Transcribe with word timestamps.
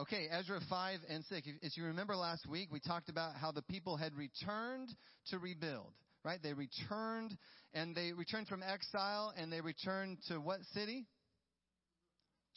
Okay, 0.00 0.28
Ezra 0.30 0.60
5 0.70 1.00
and 1.10 1.22
6. 1.26 1.46
As 1.62 1.76
you 1.76 1.84
remember 1.84 2.16
last 2.16 2.46
week, 2.46 2.70
we 2.72 2.80
talked 2.80 3.10
about 3.10 3.36
how 3.36 3.52
the 3.52 3.60
people 3.60 3.98
had 3.98 4.14
returned 4.14 4.88
to 5.26 5.38
rebuild, 5.38 5.92
right? 6.24 6.38
They 6.42 6.54
returned 6.54 7.36
and 7.74 7.94
they 7.94 8.14
returned 8.14 8.48
from 8.48 8.62
exile 8.62 9.34
and 9.36 9.52
they 9.52 9.60
returned 9.60 10.16
to 10.28 10.40
what 10.40 10.60
city? 10.72 11.06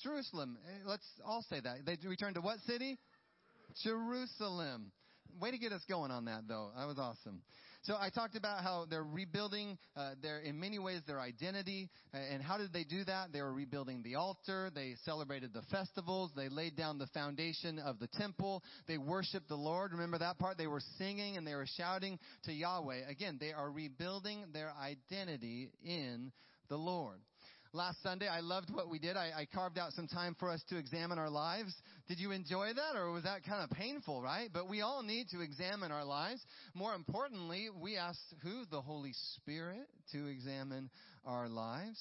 Jerusalem. 0.01 0.57
Eh, 0.65 0.83
let's 0.85 1.05
all 1.25 1.43
say 1.49 1.59
that. 1.59 1.85
They 1.85 1.97
returned 2.07 2.35
to 2.35 2.41
what 2.41 2.59
city? 2.65 2.97
Jerusalem. 3.83 4.93
Way 5.41 5.51
to 5.51 5.57
get 5.57 5.73
us 5.73 5.81
going 5.89 6.11
on 6.11 6.23
that, 6.25 6.43
though. 6.47 6.69
That 6.77 6.87
was 6.87 6.97
awesome. 6.97 7.41
So 7.83 7.97
I 7.99 8.09
talked 8.09 8.37
about 8.37 8.63
how 8.63 8.85
they're 8.89 9.03
rebuilding 9.03 9.77
uh, 9.97 10.11
their, 10.21 10.39
in 10.39 10.57
many 10.57 10.79
ways, 10.79 11.01
their 11.05 11.19
identity. 11.19 11.89
And 12.13 12.41
how 12.41 12.57
did 12.57 12.71
they 12.71 12.85
do 12.85 13.03
that? 13.03 13.33
They 13.33 13.41
were 13.41 13.53
rebuilding 13.53 14.01
the 14.03 14.15
altar. 14.15 14.71
They 14.73 14.95
celebrated 15.03 15.53
the 15.53 15.63
festivals. 15.63 16.31
They 16.33 16.47
laid 16.47 16.77
down 16.77 16.97
the 16.97 17.07
foundation 17.07 17.79
of 17.79 17.99
the 17.99 18.07
temple. 18.07 18.63
They 18.87 18.97
worshiped 18.97 19.49
the 19.49 19.55
Lord. 19.55 19.91
Remember 19.91 20.17
that 20.19 20.39
part? 20.39 20.57
They 20.57 20.67
were 20.67 20.81
singing 20.97 21.35
and 21.35 21.45
they 21.45 21.55
were 21.55 21.67
shouting 21.77 22.19
to 22.45 22.53
Yahweh. 22.53 23.09
Again, 23.09 23.37
they 23.37 23.51
are 23.51 23.69
rebuilding 23.69 24.45
their 24.53 24.71
identity 24.81 25.71
in 25.83 26.31
the 26.69 26.77
Lord. 26.77 27.19
Last 27.75 28.03
Sunday, 28.03 28.27
I 28.27 28.41
loved 28.41 28.69
what 28.69 28.87
we 28.87 28.99
did. 28.99 29.17
I, 29.17 29.31
I, 29.35 29.47
carved 29.51 29.79
out 29.79 29.93
some 29.93 30.07
time 30.07 30.35
for 30.39 30.47
us 30.51 30.61
to 30.69 30.77
examine 30.77 31.17
our 31.17 31.29
lives. 31.29 31.73
Did 32.07 32.19
you 32.19 32.29
enjoy 32.29 32.67
that 32.75 32.95
or 32.95 33.11
was 33.11 33.23
that 33.23 33.43
kind 33.43 33.63
of 33.63 33.75
painful, 33.75 34.21
right? 34.21 34.49
But 34.53 34.69
we 34.69 34.81
all 34.81 35.01
need 35.01 35.29
to 35.29 35.41
examine 35.41 35.91
our 35.91 36.05
lives. 36.05 36.45
More 36.75 36.93
importantly, 36.93 37.69
we 37.81 37.97
asked 37.97 38.35
who? 38.43 38.65
The 38.69 38.79
Holy 38.79 39.13
Spirit 39.35 39.87
to 40.11 40.27
examine 40.27 40.91
our 41.25 41.49
lives 41.49 41.99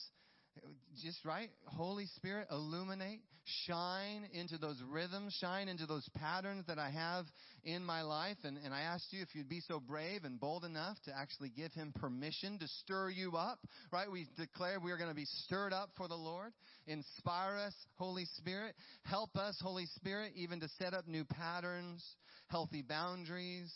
just 1.03 1.25
right? 1.25 1.51
Holy 1.67 2.07
spirit 2.17 2.49
illuminate 2.51 3.21
shine 3.67 4.25
into 4.33 4.57
those 4.57 4.81
rhythms 4.89 5.37
shine 5.41 5.67
into 5.67 5.85
those 5.85 6.09
patterns 6.17 6.65
that 6.69 6.79
i 6.79 6.91
have 6.91 7.25
in 7.65 7.85
my 7.85 8.03
life. 8.03 8.37
And, 8.45 8.57
and 8.65 8.73
i 8.73 8.83
asked 8.83 9.07
you 9.11 9.21
if 9.23 9.35
you'd 9.35 9.49
be 9.49 9.61
so 9.67 9.81
brave 9.81 10.25
and 10.25 10.39
bold 10.39 10.65
enough 10.65 10.97
to 11.07 11.17
actually 11.17 11.51
give 11.51 11.73
him 11.73 11.93
permission 11.99 12.59
to 12.61 12.69
stir 12.69 13.11
you 13.11 13.33
up 13.37 13.59
right? 13.91 14.11
We 14.11 14.27
declare 14.37 14.79
we 14.79 14.93
are 14.93 14.97
going 14.97 15.11
to 15.11 15.17
be 15.17 15.25
stirred 15.25 15.73
up 15.73 15.91
for 15.97 16.09
the 16.09 16.15
lord. 16.15 16.53
Inspire 16.87 17.57
us 17.57 17.75
holy 17.97 18.27
spirit. 18.37 18.75
Help 19.05 19.37
us 19.37 19.59
holy 19.61 19.87
spirit 19.97 20.33
even 20.37 20.61
to 20.61 20.69
set 20.79 20.95
up 20.95 21.09
new 21.09 21.25
patterns 21.25 22.05
healthy 22.49 22.83
boundaries 22.83 23.73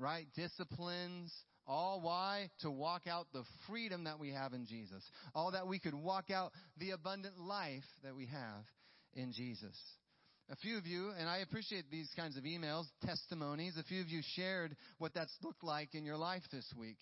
right? 0.00 0.26
Disciplines 0.34 1.32
all 1.70 2.00
why? 2.00 2.50
To 2.62 2.70
walk 2.70 3.06
out 3.06 3.28
the 3.32 3.44
freedom 3.68 4.04
that 4.04 4.18
we 4.18 4.30
have 4.30 4.52
in 4.52 4.66
Jesus. 4.66 5.04
All 5.34 5.52
that 5.52 5.68
we 5.68 5.78
could 5.78 5.94
walk 5.94 6.30
out 6.30 6.50
the 6.78 6.90
abundant 6.90 7.38
life 7.38 7.84
that 8.02 8.16
we 8.16 8.26
have 8.26 8.64
in 9.14 9.32
Jesus. 9.32 9.76
A 10.50 10.56
few 10.56 10.76
of 10.76 10.86
you, 10.86 11.12
and 11.16 11.28
I 11.28 11.38
appreciate 11.38 11.84
these 11.88 12.10
kinds 12.16 12.36
of 12.36 12.42
emails, 12.42 12.86
testimonies, 13.06 13.76
a 13.78 13.84
few 13.84 14.00
of 14.00 14.08
you 14.08 14.20
shared 14.34 14.76
what 14.98 15.14
that's 15.14 15.32
looked 15.44 15.62
like 15.62 15.94
in 15.94 16.04
your 16.04 16.16
life 16.16 16.42
this 16.50 16.66
week 16.76 16.98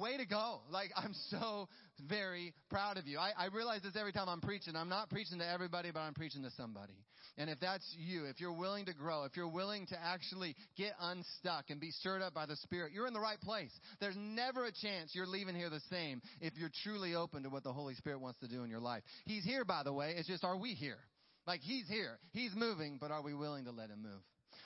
way 0.00 0.16
to 0.16 0.26
go. 0.26 0.60
Like, 0.70 0.90
I'm 0.96 1.14
so 1.30 1.68
very 2.08 2.54
proud 2.70 2.96
of 2.96 3.06
you. 3.06 3.18
I, 3.18 3.32
I 3.36 3.46
realize 3.46 3.82
this 3.82 3.96
every 3.98 4.12
time 4.12 4.28
I'm 4.28 4.40
preaching. 4.40 4.76
I'm 4.76 4.88
not 4.88 5.10
preaching 5.10 5.38
to 5.38 5.48
everybody, 5.48 5.90
but 5.90 6.00
I'm 6.00 6.14
preaching 6.14 6.42
to 6.42 6.50
somebody. 6.50 6.94
And 7.38 7.48
if 7.48 7.60
that's 7.60 7.84
you, 7.98 8.26
if 8.26 8.40
you're 8.40 8.52
willing 8.52 8.84
to 8.86 8.94
grow, 8.94 9.24
if 9.24 9.36
you're 9.36 9.48
willing 9.48 9.86
to 9.86 9.96
actually 10.02 10.54
get 10.76 10.92
unstuck 11.00 11.70
and 11.70 11.80
be 11.80 11.90
stirred 11.90 12.20
up 12.20 12.34
by 12.34 12.46
the 12.46 12.56
Spirit, 12.56 12.92
you're 12.92 13.06
in 13.06 13.14
the 13.14 13.20
right 13.20 13.40
place. 13.40 13.72
There's 14.00 14.16
never 14.18 14.66
a 14.66 14.72
chance 14.72 15.14
you're 15.14 15.26
leaving 15.26 15.54
here 15.54 15.70
the 15.70 15.80
same 15.90 16.20
if 16.40 16.54
you're 16.56 16.70
truly 16.82 17.14
open 17.14 17.42
to 17.44 17.48
what 17.48 17.64
the 17.64 17.72
Holy 17.72 17.94
Spirit 17.94 18.20
wants 18.20 18.40
to 18.40 18.48
do 18.48 18.64
in 18.64 18.70
your 18.70 18.80
life. 18.80 19.02
He's 19.24 19.44
here, 19.44 19.64
by 19.64 19.82
the 19.82 19.92
way. 19.92 20.14
It's 20.16 20.28
just, 20.28 20.44
are 20.44 20.56
we 20.56 20.74
here? 20.74 20.98
Like, 21.46 21.60
He's 21.60 21.88
here. 21.88 22.18
He's 22.32 22.52
moving, 22.54 22.98
but 23.00 23.10
are 23.10 23.22
we 23.22 23.34
willing 23.34 23.64
to 23.64 23.72
let 23.72 23.88
Him 23.88 24.02
move? 24.02 24.22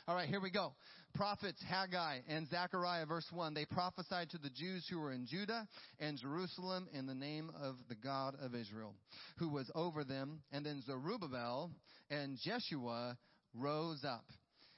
All 0.08 0.14
right, 0.14 0.28
here 0.28 0.40
we 0.40 0.52
go. 0.52 0.72
Prophets 1.16 1.60
Haggai 1.68 2.18
and 2.28 2.46
Zechariah, 2.48 3.06
verse 3.06 3.26
1. 3.32 3.54
They 3.54 3.64
prophesied 3.64 4.30
to 4.30 4.38
the 4.38 4.50
Jews 4.50 4.86
who 4.88 5.00
were 5.00 5.10
in 5.10 5.26
Judah 5.26 5.66
and 5.98 6.16
Jerusalem 6.16 6.86
in 6.92 7.06
the 7.06 7.14
name 7.14 7.50
of 7.60 7.74
the 7.88 7.96
God 7.96 8.36
of 8.40 8.54
Israel, 8.54 8.94
who 9.38 9.48
was 9.48 9.68
over 9.74 10.04
them. 10.04 10.42
And 10.52 10.64
then 10.64 10.80
Zerubbabel 10.86 11.72
and 12.08 12.38
Jeshua 12.40 13.18
rose 13.52 14.04
up. 14.04 14.26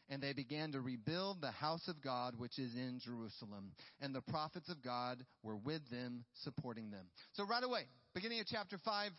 And 0.08 0.22
they 0.22 0.32
began 0.32 0.72
to 0.72 0.80
rebuild 0.80 1.42
the 1.42 1.50
house 1.50 1.86
of 1.88 2.00
God, 2.00 2.32
which 2.38 2.58
is 2.58 2.74
in 2.74 2.98
Jerusalem. 3.04 3.72
And 4.00 4.14
the 4.14 4.22
prophets 4.22 4.70
of 4.70 4.82
God 4.82 5.22
were 5.42 5.56
with 5.56 5.82
them, 5.90 6.24
supporting 6.42 6.90
them. 6.90 7.04
So 7.34 7.44
right 7.44 7.62
away, 7.62 7.82
beginning 8.14 8.40
of 8.40 8.46
chapter 8.46 8.78
5, 8.82 9.10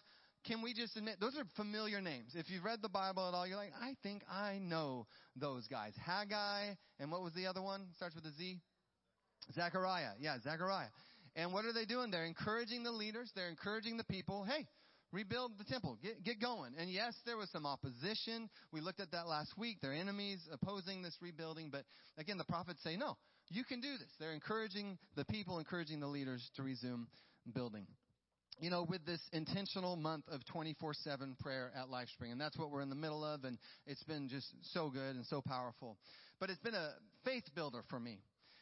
can 0.45 0.61
we 0.61 0.73
just 0.73 0.95
admit 0.95 1.17
those 1.19 1.37
are 1.37 1.43
familiar 1.55 2.01
names? 2.01 2.31
If 2.35 2.49
you've 2.49 2.63
read 2.63 2.79
the 2.81 2.89
Bible 2.89 3.27
at 3.27 3.33
all, 3.33 3.45
you're 3.45 3.57
like, 3.57 3.73
I 3.81 3.95
think 4.03 4.23
I 4.31 4.59
know 4.59 5.07
those 5.35 5.67
guys. 5.67 5.93
Haggai, 6.03 6.75
and 6.99 7.11
what 7.11 7.21
was 7.21 7.33
the 7.33 7.47
other 7.47 7.61
one? 7.61 7.87
Starts 7.95 8.15
with 8.15 8.25
a 8.25 8.31
Z? 8.31 8.59
Zechariah. 9.53 10.11
Yeah, 10.19 10.37
Zechariah. 10.41 10.89
And 11.35 11.53
what 11.53 11.65
are 11.65 11.73
they 11.73 11.85
doing? 11.85 12.11
They're 12.11 12.25
encouraging 12.25 12.83
the 12.83 12.91
leaders, 12.91 13.31
they're 13.35 13.49
encouraging 13.49 13.97
the 13.97 14.03
people, 14.03 14.43
hey, 14.43 14.67
rebuild 15.11 15.57
the 15.57 15.63
temple, 15.63 15.97
get, 16.01 16.23
get 16.23 16.39
going. 16.39 16.73
And 16.77 16.89
yes, 16.89 17.15
there 17.25 17.37
was 17.37 17.49
some 17.49 17.65
opposition. 17.65 18.49
We 18.71 18.81
looked 18.81 18.99
at 18.99 19.11
that 19.11 19.27
last 19.27 19.57
week. 19.57 19.81
Their 19.81 19.93
enemies 19.93 20.47
opposing 20.51 21.01
this 21.01 21.15
rebuilding. 21.21 21.69
But 21.71 21.83
again, 22.17 22.37
the 22.37 22.43
prophets 22.43 22.81
say, 22.83 22.95
no, 22.95 23.17
you 23.49 23.63
can 23.63 23.81
do 23.81 23.97
this. 23.97 24.09
They're 24.19 24.33
encouraging 24.33 24.97
the 25.15 25.25
people, 25.25 25.59
encouraging 25.59 25.99
the 25.99 26.07
leaders 26.07 26.49
to 26.55 26.63
resume 26.63 27.07
building 27.53 27.87
you 28.59 28.69
know, 28.69 28.85
with 28.87 29.05
this 29.05 29.21
intentional 29.31 29.95
month 29.95 30.25
of 30.29 30.45
24 30.45 30.93
7 30.93 31.35
prayer 31.39 31.71
at 31.75 31.87
LifeSpring. 31.87 32.31
And 32.31 32.39
that's 32.39 32.57
what 32.57 32.71
we're 32.71 32.81
in 32.81 32.89
the 32.89 32.95
middle 32.95 33.23
of. 33.23 33.43
And 33.43 33.57
it's 33.87 34.03
been 34.03 34.27
just 34.29 34.47
so 34.73 34.89
good 34.89 35.15
and 35.15 35.25
so 35.25 35.41
powerful. 35.41 35.97
But 36.39 36.49
it's 36.49 36.59
been 36.59 36.75
a 36.75 36.91
faith 37.25 37.43
builder 37.55 37.81
for 37.89 37.99
me. 37.99 38.19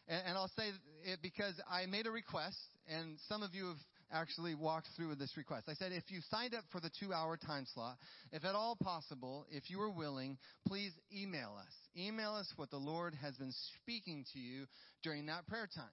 And, 0.08 0.22
and 0.28 0.38
I'll 0.38 0.52
say 0.58 0.70
it 1.04 1.20
because 1.22 1.60
I 1.70 1.86
made 1.86 2.08
a 2.08 2.12
request, 2.12 2.58
and 2.88 3.18
some 3.28 3.44
of 3.44 3.54
you 3.54 3.68
have 3.68 3.78
actually 4.12 4.56
walked 4.56 4.88
through 4.96 5.10
with 5.10 5.20
this 5.20 5.36
request. 5.38 5.66
I 5.68 5.74
said, 5.74 5.92
if 5.92 6.10
you 6.10 6.20
signed 6.30 6.54
up 6.54 6.64
for 6.72 6.80
the 6.80 6.92
two 7.00 7.14
hour 7.14 7.38
time 7.38 7.66
slot, 7.74 7.98
if 8.32 8.46
at 8.46 8.56
all 8.56 8.78
possible, 8.82 9.46
if 9.52 9.70
you 9.70 9.82
are 9.82 9.90
willing, 9.90 10.38
please 10.68 10.92
email 11.16 11.56
us. 11.60 11.74
Email 11.98 12.36
us 12.36 12.52
what 12.56 12.70
the 12.70 12.78
Lord 12.78 13.14
has 13.16 13.36
been 13.38 13.54
speaking 13.82 14.26
to 14.34 14.40
you 14.40 14.66
during 15.04 15.26
that 15.28 15.48
prayer 15.48 15.68
time. 15.74 15.86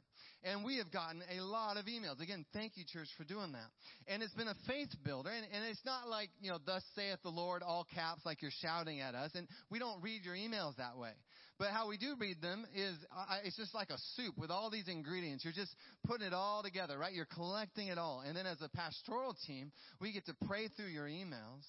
And 0.44 0.62
we 0.62 0.76
have 0.76 0.92
gotten 0.92 1.22
a 1.34 1.42
lot 1.42 1.78
of 1.78 1.86
emails. 1.86 2.20
Again, 2.20 2.44
thank 2.52 2.76
you, 2.76 2.84
church, 2.84 3.08
for 3.16 3.25
doing 3.25 3.52
that. 3.52 4.12
And 4.12 4.22
it's 4.22 4.34
been 4.34 4.48
a 4.48 4.54
faith 4.66 4.91
builder. 5.02 5.31
And, 5.31 5.46
and 5.54 5.64
it's 5.70 5.84
not 5.86 6.08
like, 6.08 6.28
you 6.41 6.50
know, 6.50 6.58
thus 6.64 6.82
saith 6.94 7.19
the 7.22 7.31
Lord, 7.31 7.62
all 7.62 7.86
caps, 7.94 8.20
like 8.26 8.42
you're 8.42 8.50
shouting 8.60 9.00
at 9.00 9.14
us. 9.14 9.31
And 9.34 9.48
we 9.70 9.78
don't 9.78 10.02
read 10.02 10.22
your 10.25 10.34
emails 10.34 10.76
that 10.76 10.98
way. 10.98 11.12
But 11.59 11.69
how 11.69 11.88
we 11.88 11.97
do 11.97 12.16
read 12.19 12.42
them 12.42 12.66
is, 12.75 12.97
it's 13.44 13.56
just 13.56 13.75
like 13.75 13.91
a 13.91 13.98
soup 14.16 14.37
with 14.37 14.50
all 14.50 14.70
these 14.70 14.88
ingredients. 14.88 15.44
You're 15.44 15.53
just 15.53 15.75
putting 16.04 16.26
it 16.26 16.32
all 16.32 16.62
together, 16.65 16.98
right? 16.98 17.12
You're 17.12 17.28
collecting 17.32 17.88
it 17.88 17.98
all. 17.98 18.25
And 18.26 18.37
then 18.37 18.44
as 18.44 18.60
a 18.60 18.69
pastoral 18.69 19.37
team, 19.47 19.70
we 20.00 20.12
get 20.12 20.26
to 20.26 20.34
pray 20.47 20.66
through 20.69 20.88
your 20.88 21.06
emails. 21.06 21.62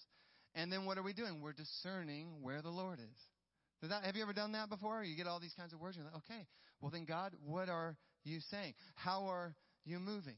And 0.55 0.71
then 0.71 0.85
what 0.85 0.97
are 0.97 1.03
we 1.03 1.13
doing? 1.13 1.39
We're 1.39 1.53
discerning 1.53 2.41
where 2.41 2.63
the 2.63 2.69
Lord 2.69 2.99
is. 2.99 3.89
That, 3.89 4.03
have 4.03 4.15
you 4.15 4.23
ever 4.23 4.33
done 4.33 4.53
that 4.53 4.69
before? 4.69 5.03
You 5.03 5.15
get 5.15 5.27
all 5.27 5.39
these 5.39 5.53
kinds 5.53 5.71
of 5.71 5.79
words. 5.79 5.95
You're 5.95 6.05
like, 6.05 6.15
okay, 6.15 6.47
well 6.81 6.89
then, 6.89 7.05
God, 7.05 7.33
what 7.45 7.69
are 7.69 7.95
you 8.23 8.39
saying? 8.49 8.73
How 8.95 9.25
are 9.27 9.53
you 9.85 9.99
moving? 9.99 10.37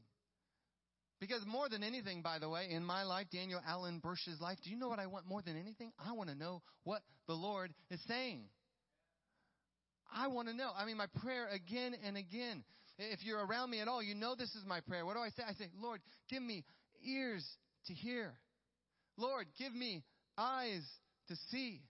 Because 1.20 1.40
more 1.46 1.70
than 1.70 1.82
anything, 1.82 2.20
by 2.20 2.38
the 2.38 2.48
way, 2.48 2.66
in 2.70 2.84
my 2.84 3.04
life, 3.04 3.28
Daniel 3.32 3.60
Allen 3.66 4.00
Bursch's 4.00 4.40
life, 4.40 4.58
do 4.62 4.70
you 4.70 4.76
know 4.76 4.88
what 4.88 4.98
I 4.98 5.06
want 5.06 5.26
more 5.26 5.40
than 5.40 5.56
anything? 5.58 5.92
I 5.98 6.12
want 6.12 6.28
to 6.28 6.36
know 6.36 6.60
what 6.84 7.00
the 7.26 7.34
Lord 7.34 7.72
is 7.90 8.00
saying. 8.06 8.42
I 10.14 10.28
want 10.28 10.48
to 10.48 10.54
know. 10.54 10.70
I 10.76 10.84
mean, 10.84 10.96
my 10.96 11.06
prayer 11.22 11.48
again 11.48 11.94
and 12.04 12.16
again. 12.16 12.64
If 12.98 13.24
you're 13.24 13.44
around 13.44 13.70
me 13.70 13.80
at 13.80 13.88
all, 13.88 14.02
you 14.02 14.14
know 14.14 14.34
this 14.34 14.54
is 14.54 14.64
my 14.66 14.80
prayer. 14.80 15.06
What 15.06 15.14
do 15.14 15.20
I 15.20 15.28
say? 15.28 15.42
I 15.48 15.52
say, 15.52 15.70
Lord, 15.80 16.00
give 16.28 16.42
me 16.42 16.64
ears 17.04 17.46
to 17.86 17.94
hear. 17.94 18.32
Lord, 19.16 19.46
give 19.58 19.72
me 19.72 20.02
eyes 20.36 20.84
to 21.28 21.36
see. 21.50 21.80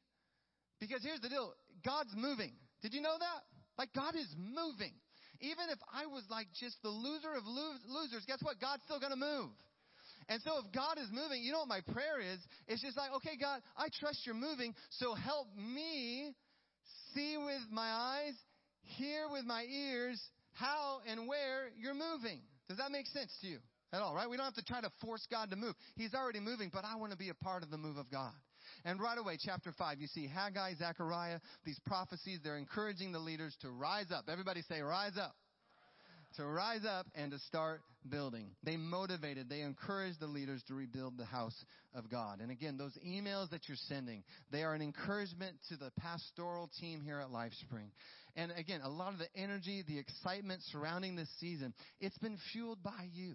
Because 0.81 1.03
here's 1.03 1.21
the 1.21 1.29
deal 1.29 1.55
God's 1.85 2.13
moving. 2.15 2.53
Did 2.83 2.93
you 2.93 3.01
know 3.01 3.17
that? 3.19 3.43
Like, 3.79 3.93
God 3.95 4.17
is 4.17 4.29
moving. 4.37 4.93
Even 5.41 5.71
if 5.71 5.79
I 5.93 6.07
was 6.07 6.25
like 6.31 6.49
just 6.59 6.77
the 6.83 6.89
loser 6.89 7.33
of 7.37 7.45
losers, 7.47 8.25
guess 8.27 8.43
what? 8.43 8.61
God's 8.61 8.83
still 8.85 8.99
going 8.99 9.13
to 9.13 9.19
move. 9.19 9.51
And 10.29 10.43
so 10.43 10.59
if 10.59 10.73
God 10.73 10.99
is 10.99 11.09
moving, 11.13 11.43
you 11.43 11.53
know 11.53 11.61
what 11.61 11.69
my 11.69 11.81
prayer 11.93 12.21
is? 12.21 12.39
It's 12.67 12.83
just 12.83 12.97
like, 12.97 13.13
okay, 13.17 13.37
God, 13.41 13.63
I 13.77 13.89
trust 14.01 14.27
you're 14.27 14.35
moving, 14.35 14.75
so 14.91 15.15
help 15.15 15.47
me 15.57 16.35
see 17.19 17.37
with 17.37 17.63
my 17.71 17.89
eyes, 17.89 18.35
hear 18.83 19.29
with 19.31 19.45
my 19.45 19.65
ears 19.65 20.21
how 20.53 21.01
and 21.07 21.27
where 21.27 21.69
you're 21.77 21.95
moving. 21.95 22.41
Does 22.69 22.79
that 22.79 22.91
make 22.91 23.07
sense 23.07 23.33
to 23.41 23.47
you 23.47 23.59
at 23.93 24.01
all, 24.01 24.15
right? 24.15 24.29
We 24.29 24.37
don't 24.37 24.45
have 24.45 24.55
to 24.55 24.65
try 24.65 24.81
to 24.81 24.91
force 25.01 25.27
God 25.31 25.51
to 25.51 25.57
move. 25.57 25.75
He's 25.97 26.15
already 26.15 26.41
moving, 26.41 26.71
but 26.73 26.85
I 26.85 26.97
want 26.97 27.13
to 27.13 27.19
be 27.19 27.31
a 27.31 27.35
part 27.35 27.63
of 27.63 27.71
the 27.71 27.79
move 27.79 27.97
of 27.97 28.11
God. 28.11 28.33
And 28.85 29.01
right 29.01 29.19
away, 29.19 29.39
chapter 29.43 29.73
5, 29.77 30.01
you 30.01 30.07
see 30.09 30.27
Haggai, 30.27 30.75
Zechariah, 30.75 31.41
these 31.65 31.81
prophecies, 31.87 32.39
they're 32.45 32.59
encouraging 32.59 33.13
the 33.13 33.19
leaders 33.19 33.57
to 33.63 33.71
rise 33.71 34.13
up. 34.13 34.27
Everybody 34.31 34.63
say, 34.69 34.81
rise 34.81 35.17
up. 35.21 35.35
to 36.37 36.47
rise 36.47 36.85
up 36.85 37.07
and 37.15 37.31
to 37.33 37.39
start 37.41 37.81
building. 38.09 38.51
They 38.63 38.77
motivated, 38.77 39.49
they 39.49 39.61
encouraged 39.61 40.21
the 40.21 40.27
leaders 40.27 40.63
to 40.69 40.75
rebuild 40.75 41.17
the 41.17 41.25
house 41.25 41.65
of 41.95 42.11
God. 42.11 42.41
And 42.41 42.51
again, 42.51 42.77
those 42.77 42.97
emails 43.07 43.51
that 43.51 43.69
you're 43.69 43.77
sending, 43.89 44.25
they 44.51 44.63
are 44.63 44.75
an 44.75 44.83
encouragement 44.83 45.57
to 45.69 45.77
the 45.77 45.91
pastoral 45.99 46.71
team 46.81 47.01
here 47.01 47.21
at 47.21 47.29
LifeSpring. 47.29 47.91
And 48.37 48.53
again, 48.57 48.81
a 48.83 48.89
lot 48.89 49.13
of 49.13 49.19
the 49.19 49.29
energy, 49.35 49.83
the 49.87 49.99
excitement 49.99 50.63
surrounding 50.71 51.17
this 51.17 51.31
season, 51.41 51.75
it's 52.01 52.19
been 52.19 52.39
fueled 52.53 52.83
by 52.83 53.09
you. 53.13 53.35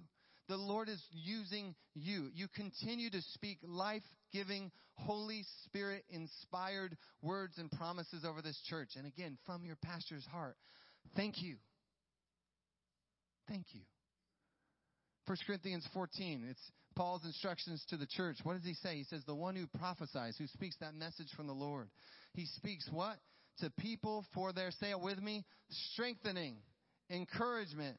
The 0.49 0.57
Lord 0.57 0.89
is 0.89 1.01
using 1.11 1.73
you. 1.95 2.29
You 2.33 2.47
continue 2.53 3.09
to 3.09 3.21
speak 3.33 3.59
life 3.63 4.03
giving, 4.33 4.71
Holy 4.95 5.43
Spirit 5.65 6.03
inspired 6.09 6.97
words 7.21 7.57
and 7.57 7.71
promises 7.71 8.25
over 8.25 8.41
this 8.41 8.59
church. 8.67 8.89
And 8.97 9.07
again, 9.07 9.37
from 9.45 9.65
your 9.65 9.77
pastor's 9.81 10.25
heart, 10.25 10.57
thank 11.15 11.41
you. 11.41 11.55
Thank 13.47 13.67
you. 13.73 13.81
1 15.25 15.37
Corinthians 15.47 15.87
14, 15.93 16.45
it's 16.49 16.59
Paul's 16.95 17.23
instructions 17.25 17.83
to 17.89 17.97
the 17.97 18.05
church. 18.05 18.37
What 18.43 18.55
does 18.55 18.65
he 18.65 18.73
say? 18.73 18.97
He 18.97 19.03
says, 19.05 19.23
The 19.25 19.35
one 19.35 19.55
who 19.55 19.67
prophesies, 19.79 20.35
who 20.37 20.47
speaks 20.47 20.75
that 20.79 20.95
message 20.95 21.29
from 21.35 21.47
the 21.47 21.53
Lord, 21.53 21.87
he 22.33 22.45
speaks 22.57 22.87
what? 22.91 23.17
To 23.59 23.69
people 23.79 24.25
for 24.33 24.51
their, 24.51 24.71
say 24.71 24.91
it 24.91 24.99
with 24.99 25.21
me, 25.21 25.45
strengthening, 25.93 26.57
encouragement, 27.09 27.97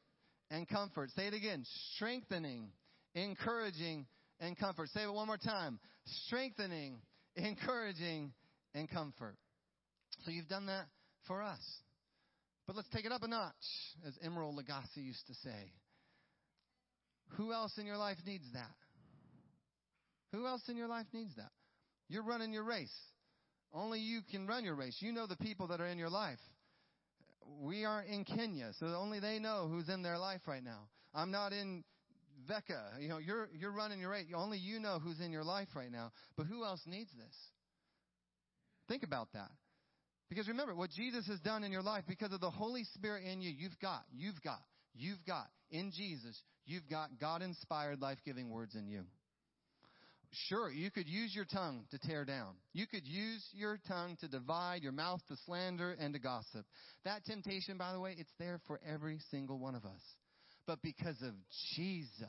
and 0.51 0.67
comfort. 0.67 1.09
Say 1.15 1.27
it 1.27 1.33
again. 1.33 1.65
Strengthening, 1.95 2.69
encouraging, 3.15 4.05
and 4.39 4.57
comfort. 4.57 4.89
Say 4.89 5.03
it 5.03 5.13
one 5.13 5.27
more 5.27 5.37
time. 5.37 5.79
Strengthening, 6.25 6.99
encouraging, 7.35 8.33
and 8.73 8.89
comfort. 8.89 9.37
So 10.25 10.31
you've 10.31 10.49
done 10.49 10.67
that 10.67 10.85
for 11.27 11.41
us. 11.41 11.59
But 12.67 12.75
let's 12.75 12.89
take 12.89 13.05
it 13.05 13.11
up 13.11 13.23
a 13.23 13.27
notch, 13.27 13.53
as 14.05 14.13
Emeril 14.27 14.55
Lagasse 14.57 14.97
used 14.97 15.25
to 15.27 15.33
say. 15.35 15.71
Who 17.37 17.53
else 17.53 17.77
in 17.77 17.85
your 17.85 17.97
life 17.97 18.17
needs 18.25 18.45
that? 18.53 18.71
Who 20.31 20.45
else 20.47 20.61
in 20.67 20.77
your 20.77 20.87
life 20.87 21.07
needs 21.13 21.35
that? 21.35 21.51
You're 22.07 22.23
running 22.23 22.53
your 22.53 22.63
race. 22.63 22.95
Only 23.73 23.99
you 23.99 24.21
can 24.29 24.47
run 24.47 24.63
your 24.63 24.75
race. 24.75 24.97
You 24.99 25.11
know 25.11 25.27
the 25.27 25.35
people 25.37 25.67
that 25.67 25.81
are 25.81 25.87
in 25.87 25.97
your 25.97 26.09
life 26.09 26.39
we 27.61 27.85
aren't 27.85 28.09
in 28.09 28.23
Kenya, 28.25 28.71
so 28.79 28.87
only 28.87 29.19
they 29.19 29.39
know 29.39 29.67
who's 29.69 29.89
in 29.89 30.01
their 30.01 30.17
life 30.17 30.41
right 30.47 30.63
now. 30.63 30.87
I'm 31.13 31.31
not 31.31 31.53
in 31.53 31.83
Vecca. 32.49 32.99
You 32.99 33.09
know, 33.09 33.17
you're 33.17 33.49
you're 33.53 33.71
running 33.71 33.99
your 33.99 34.11
race. 34.11 34.25
Only 34.35 34.57
you 34.57 34.79
know 34.79 34.99
who's 34.99 35.19
in 35.19 35.31
your 35.31 35.43
life 35.43 35.69
right 35.75 35.91
now. 35.91 36.11
But 36.35 36.47
who 36.47 36.63
else 36.65 36.81
needs 36.85 37.11
this? 37.11 37.35
Think 38.87 39.03
about 39.03 39.29
that. 39.33 39.49
Because 40.29 40.47
remember, 40.47 40.75
what 40.75 40.89
Jesus 40.89 41.27
has 41.27 41.39
done 41.39 41.63
in 41.63 41.71
your 41.71 41.83
life, 41.83 42.03
because 42.07 42.33
of 42.33 42.41
the 42.41 42.49
Holy 42.49 42.83
Spirit 42.95 43.23
in 43.25 43.41
you, 43.41 43.51
you've 43.55 43.79
got, 43.79 44.03
you've 44.11 44.41
got, 44.41 44.61
you've 44.95 45.23
got, 45.25 45.47
in 45.71 45.91
Jesus, 45.91 46.41
you've 46.65 46.89
got 46.89 47.19
God 47.19 47.41
inspired, 47.41 48.01
life 48.01 48.19
giving 48.25 48.49
words 48.49 48.75
in 48.75 48.87
you. 48.87 49.03
Sure, 50.49 50.69
you 50.69 50.91
could 50.91 51.07
use 51.07 51.33
your 51.33 51.45
tongue 51.45 51.85
to 51.91 51.97
tear 51.97 52.25
down. 52.25 52.55
You 52.73 52.87
could 52.87 53.07
use 53.07 53.45
your 53.53 53.79
tongue 53.87 54.17
to 54.19 54.27
divide, 54.27 54.83
your 54.83 54.91
mouth 54.91 55.21
to 55.29 55.37
slander 55.45 55.95
and 55.97 56.13
to 56.13 56.19
gossip. 56.19 56.65
That 57.05 57.23
temptation, 57.25 57.77
by 57.77 57.93
the 57.93 57.99
way, 57.99 58.15
it's 58.17 58.33
there 58.37 58.59
for 58.67 58.81
every 58.85 59.19
single 59.31 59.59
one 59.59 59.75
of 59.75 59.85
us. 59.85 60.01
But 60.67 60.81
because 60.81 61.21
of 61.21 61.33
Jesus, 61.75 62.27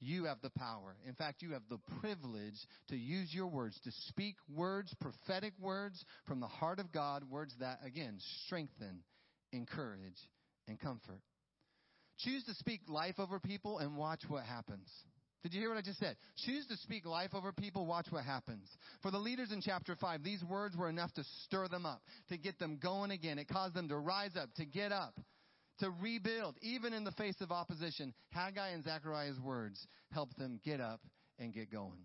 you 0.00 0.24
have 0.24 0.42
the 0.42 0.50
power. 0.50 0.96
In 1.06 1.14
fact, 1.14 1.40
you 1.40 1.52
have 1.52 1.62
the 1.70 1.78
privilege 2.00 2.58
to 2.88 2.96
use 2.96 3.32
your 3.32 3.46
words, 3.46 3.80
to 3.84 3.90
speak 4.08 4.34
words, 4.54 4.94
prophetic 5.00 5.54
words 5.58 6.04
from 6.26 6.40
the 6.40 6.46
heart 6.46 6.80
of 6.80 6.92
God, 6.92 7.22
words 7.30 7.54
that, 7.60 7.78
again, 7.84 8.18
strengthen, 8.44 9.02
encourage, 9.52 10.18
and 10.68 10.78
comfort. 10.78 11.20
Choose 12.18 12.44
to 12.44 12.54
speak 12.54 12.80
life 12.88 13.16
over 13.18 13.38
people 13.38 13.78
and 13.78 13.96
watch 13.96 14.22
what 14.28 14.44
happens. 14.44 14.88
Did 15.42 15.54
you 15.54 15.60
hear 15.60 15.68
what 15.68 15.78
I 15.78 15.82
just 15.82 16.00
said? 16.00 16.16
Choose 16.44 16.66
to 16.66 16.76
speak 16.78 17.06
life 17.06 17.30
over 17.32 17.52
people, 17.52 17.86
watch 17.86 18.06
what 18.10 18.24
happens. 18.24 18.68
For 19.02 19.10
the 19.10 19.18
leaders 19.18 19.52
in 19.52 19.60
chapter 19.60 19.94
5, 19.94 20.24
these 20.24 20.42
words 20.42 20.76
were 20.76 20.88
enough 20.88 21.12
to 21.14 21.24
stir 21.44 21.68
them 21.68 21.86
up, 21.86 22.02
to 22.30 22.36
get 22.36 22.58
them 22.58 22.80
going 22.82 23.12
again. 23.12 23.38
It 23.38 23.46
caused 23.46 23.74
them 23.74 23.88
to 23.88 23.96
rise 23.96 24.32
up, 24.34 24.52
to 24.56 24.64
get 24.64 24.90
up, 24.90 25.14
to 25.78 25.90
rebuild, 26.00 26.56
even 26.62 26.92
in 26.92 27.04
the 27.04 27.12
face 27.12 27.36
of 27.40 27.52
opposition. 27.52 28.12
Haggai 28.30 28.70
and 28.70 28.82
Zechariah's 28.82 29.38
words 29.38 29.86
helped 30.10 30.36
them 30.36 30.58
get 30.64 30.80
up 30.80 31.00
and 31.38 31.54
get 31.54 31.70
going. 31.70 32.02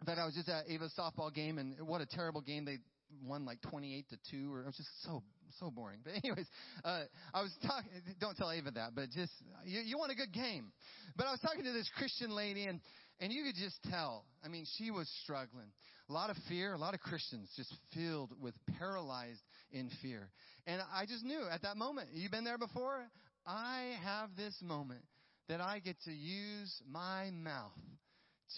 In 0.00 0.06
fact, 0.06 0.18
I 0.18 0.24
was 0.24 0.34
just 0.34 0.48
at 0.48 0.64
Ava's 0.68 0.94
softball 0.98 1.34
game, 1.34 1.58
and 1.58 1.74
what 1.86 2.00
a 2.00 2.06
terrible 2.06 2.40
game 2.40 2.64
they 2.64 2.78
won 3.22 3.44
like 3.44 3.60
28 3.62 4.08
to 4.08 4.16
2 4.30 4.52
or 4.52 4.62
it 4.62 4.66
was 4.66 4.76
just 4.76 5.02
so 5.04 5.22
so 5.58 5.70
boring. 5.70 6.00
But 6.04 6.14
anyways 6.22 6.46
uh, 6.84 7.04
i 7.32 7.42
was 7.42 7.52
talking 7.66 7.90
don't 8.20 8.36
tell 8.36 8.50
ava 8.50 8.70
that 8.72 8.94
but 8.94 9.10
just 9.10 9.32
you, 9.64 9.80
you 9.80 9.98
want 9.98 10.12
a 10.12 10.14
good 10.14 10.32
game. 10.32 10.72
But 11.16 11.26
i 11.26 11.30
was 11.30 11.40
talking 11.40 11.64
to 11.64 11.72
this 11.72 11.88
christian 11.96 12.30
lady 12.30 12.64
and 12.64 12.80
and 13.20 13.32
you 13.32 13.44
could 13.44 13.56
just 13.56 13.78
tell 13.90 14.24
i 14.44 14.48
mean 14.48 14.66
she 14.76 14.90
was 14.90 15.08
struggling. 15.22 15.68
A 16.08 16.12
lot 16.12 16.30
of 16.30 16.36
fear 16.48 16.74
a 16.74 16.78
lot 16.78 16.94
of 16.94 17.00
christians 17.00 17.50
just 17.56 17.72
filled 17.94 18.32
with 18.40 18.54
paralyzed 18.78 19.42
in 19.72 19.90
fear. 20.02 20.28
And 20.66 20.82
i 20.92 21.06
just 21.06 21.24
knew 21.24 21.42
at 21.50 21.62
that 21.62 21.76
moment 21.76 22.10
you've 22.12 22.32
been 22.32 22.44
there 22.44 22.58
before? 22.58 23.04
I 23.46 23.96
have 24.02 24.30
this 24.36 24.54
moment 24.62 25.02
that 25.48 25.60
i 25.60 25.78
get 25.78 25.96
to 26.04 26.12
use 26.12 26.80
my 26.90 27.30
mouth 27.30 27.72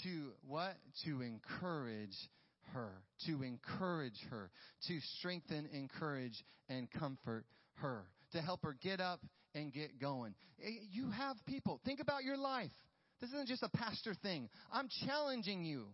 to 0.02 0.32
what? 0.46 0.76
To 1.04 1.22
encourage 1.22 2.16
her, 2.72 3.02
to 3.26 3.42
encourage 3.42 4.18
her, 4.30 4.50
to 4.88 4.98
strengthen, 5.18 5.68
encourage, 5.72 6.44
and 6.68 6.90
comfort 6.90 7.44
her, 7.74 8.04
to 8.32 8.40
help 8.40 8.62
her 8.62 8.76
get 8.82 9.00
up 9.00 9.20
and 9.54 9.72
get 9.72 10.00
going. 10.00 10.34
Eh, 10.62 10.70
you 10.90 11.10
have 11.10 11.36
people. 11.46 11.80
Think 11.84 12.00
about 12.00 12.24
your 12.24 12.36
life. 12.36 12.70
This 13.20 13.30
isn't 13.30 13.48
just 13.48 13.62
a 13.62 13.70
pastor 13.70 14.14
thing. 14.14 14.48
I'm 14.72 14.88
challenging 15.06 15.64
you. 15.64 15.86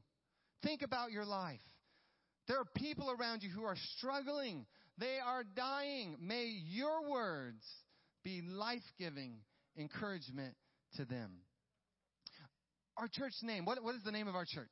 Think 0.62 0.82
about 0.82 1.12
your 1.12 1.24
life. 1.24 1.60
There 2.48 2.58
are 2.58 2.66
people 2.76 3.10
around 3.10 3.42
you 3.42 3.50
who 3.50 3.64
are 3.64 3.76
struggling. 3.96 4.66
They 4.98 5.18
are 5.24 5.44
dying. 5.44 6.16
May 6.20 6.46
your 6.46 7.08
words 7.08 7.64
be 8.24 8.42
life 8.42 8.82
giving 8.98 9.34
encouragement 9.76 10.54
to 10.96 11.04
them. 11.04 11.30
Our 12.96 13.08
church 13.08 13.32
name, 13.42 13.64
what, 13.64 13.82
what 13.82 13.94
is 13.94 14.02
the 14.04 14.12
name 14.12 14.28
of 14.28 14.34
our 14.34 14.44
church? 14.44 14.68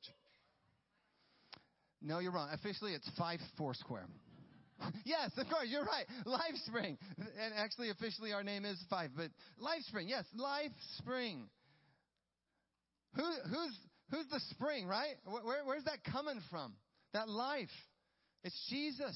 No, 2.01 2.19
you're 2.19 2.31
wrong. 2.31 2.49
Officially, 2.51 2.93
it's 2.93 3.09
five 3.17 3.39
Foursquare. 3.57 4.07
yes, 5.05 5.31
of 5.37 5.47
course, 5.47 5.67
you're 5.67 5.85
right. 5.85 6.05
LifeSpring. 6.25 6.97
And 7.17 7.53
actually, 7.55 7.89
officially, 7.89 8.33
our 8.33 8.43
name 8.43 8.65
is 8.65 8.83
five, 8.89 9.11
but 9.15 9.29
LifeSpring. 9.61 10.07
Yes, 10.07 10.25
LifeSpring. 10.37 11.43
Who, 13.15 13.23
who's, 13.23 13.77
who's 14.09 14.27
the 14.31 14.39
spring, 14.51 14.87
right? 14.87 15.15
Where, 15.25 15.63
where's 15.65 15.83
that 15.85 16.03
coming 16.11 16.41
from? 16.49 16.73
That 17.13 17.29
life. 17.29 17.69
It's 18.43 18.59
Jesus. 18.69 19.15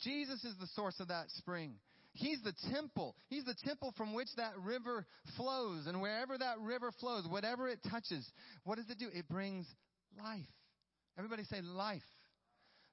Jesus 0.00 0.44
is 0.44 0.54
the 0.60 0.66
source 0.74 0.98
of 1.00 1.08
that 1.08 1.26
spring. 1.38 1.74
He's 2.12 2.42
the 2.42 2.54
temple. 2.72 3.14
He's 3.28 3.44
the 3.44 3.56
temple 3.64 3.92
from 3.96 4.14
which 4.14 4.28
that 4.36 4.52
river 4.64 5.06
flows. 5.36 5.86
And 5.86 6.00
wherever 6.00 6.36
that 6.36 6.58
river 6.60 6.90
flows, 6.98 7.26
whatever 7.28 7.68
it 7.68 7.78
touches, 7.90 8.26
what 8.64 8.76
does 8.76 8.88
it 8.90 8.98
do? 8.98 9.08
It 9.12 9.28
brings 9.28 9.66
life. 10.22 10.46
Everybody 11.18 11.44
say 11.44 11.60
life. 11.62 12.02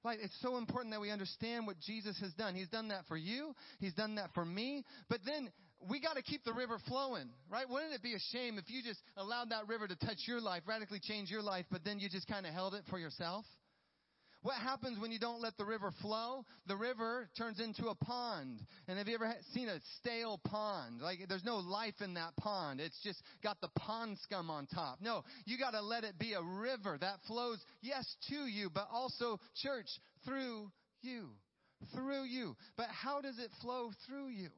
Like, 0.02 0.18
it's 0.22 0.36
so 0.42 0.58
important 0.58 0.92
that 0.92 1.00
we 1.00 1.10
understand 1.10 1.66
what 1.66 1.80
Jesus 1.80 2.18
has 2.20 2.32
done. 2.34 2.54
He's 2.54 2.68
done 2.68 2.88
that 2.88 3.06
for 3.08 3.16
you. 3.16 3.54
He's 3.80 3.94
done 3.94 4.16
that 4.16 4.30
for 4.34 4.44
me. 4.44 4.84
But 5.08 5.20
then 5.24 5.50
we 5.88 6.00
got 6.00 6.16
to 6.16 6.22
keep 6.22 6.44
the 6.44 6.52
river 6.52 6.78
flowing, 6.86 7.30
right? 7.50 7.68
Wouldn't 7.68 7.92
it 7.92 8.02
be 8.02 8.14
a 8.14 8.18
shame 8.32 8.58
if 8.58 8.64
you 8.68 8.82
just 8.82 9.00
allowed 9.16 9.50
that 9.50 9.66
river 9.66 9.88
to 9.88 9.96
touch 9.96 10.18
your 10.26 10.40
life, 10.40 10.62
radically 10.66 11.00
change 11.00 11.30
your 11.30 11.42
life, 11.42 11.64
but 11.70 11.84
then 11.84 11.98
you 11.98 12.08
just 12.08 12.28
kind 12.28 12.46
of 12.46 12.52
held 12.52 12.74
it 12.74 12.82
for 12.90 12.98
yourself? 12.98 13.46
What 14.44 14.56
happens 14.56 15.00
when 15.00 15.10
you 15.10 15.18
don't 15.18 15.40
let 15.40 15.56
the 15.56 15.64
river 15.64 15.90
flow? 16.02 16.44
The 16.66 16.76
river 16.76 17.30
turns 17.34 17.60
into 17.60 17.86
a 17.86 17.94
pond. 17.94 18.60
And 18.86 18.98
have 18.98 19.08
you 19.08 19.14
ever 19.14 19.34
seen 19.54 19.70
a 19.70 19.80
stale 19.98 20.38
pond? 20.44 21.00
Like 21.00 21.20
there's 21.30 21.44
no 21.44 21.56
life 21.56 21.94
in 22.02 22.12
that 22.14 22.36
pond. 22.36 22.78
It's 22.78 23.00
just 23.02 23.22
got 23.42 23.62
the 23.62 23.70
pond 23.74 24.18
scum 24.22 24.50
on 24.50 24.66
top. 24.66 24.98
No, 25.00 25.24
you 25.46 25.56
got 25.56 25.70
to 25.70 25.80
let 25.80 26.04
it 26.04 26.18
be 26.18 26.34
a 26.34 26.42
river 26.42 26.98
that 27.00 27.20
flows, 27.26 27.58
yes, 27.80 28.04
to 28.28 28.44
you, 28.44 28.68
but 28.68 28.86
also, 28.92 29.40
church, 29.62 29.88
through 30.26 30.70
you. 31.00 31.30
Through 31.94 32.24
you. 32.24 32.54
But 32.76 32.88
how 32.90 33.22
does 33.22 33.38
it 33.38 33.48
flow 33.62 33.92
through 34.06 34.28
you? 34.28 34.50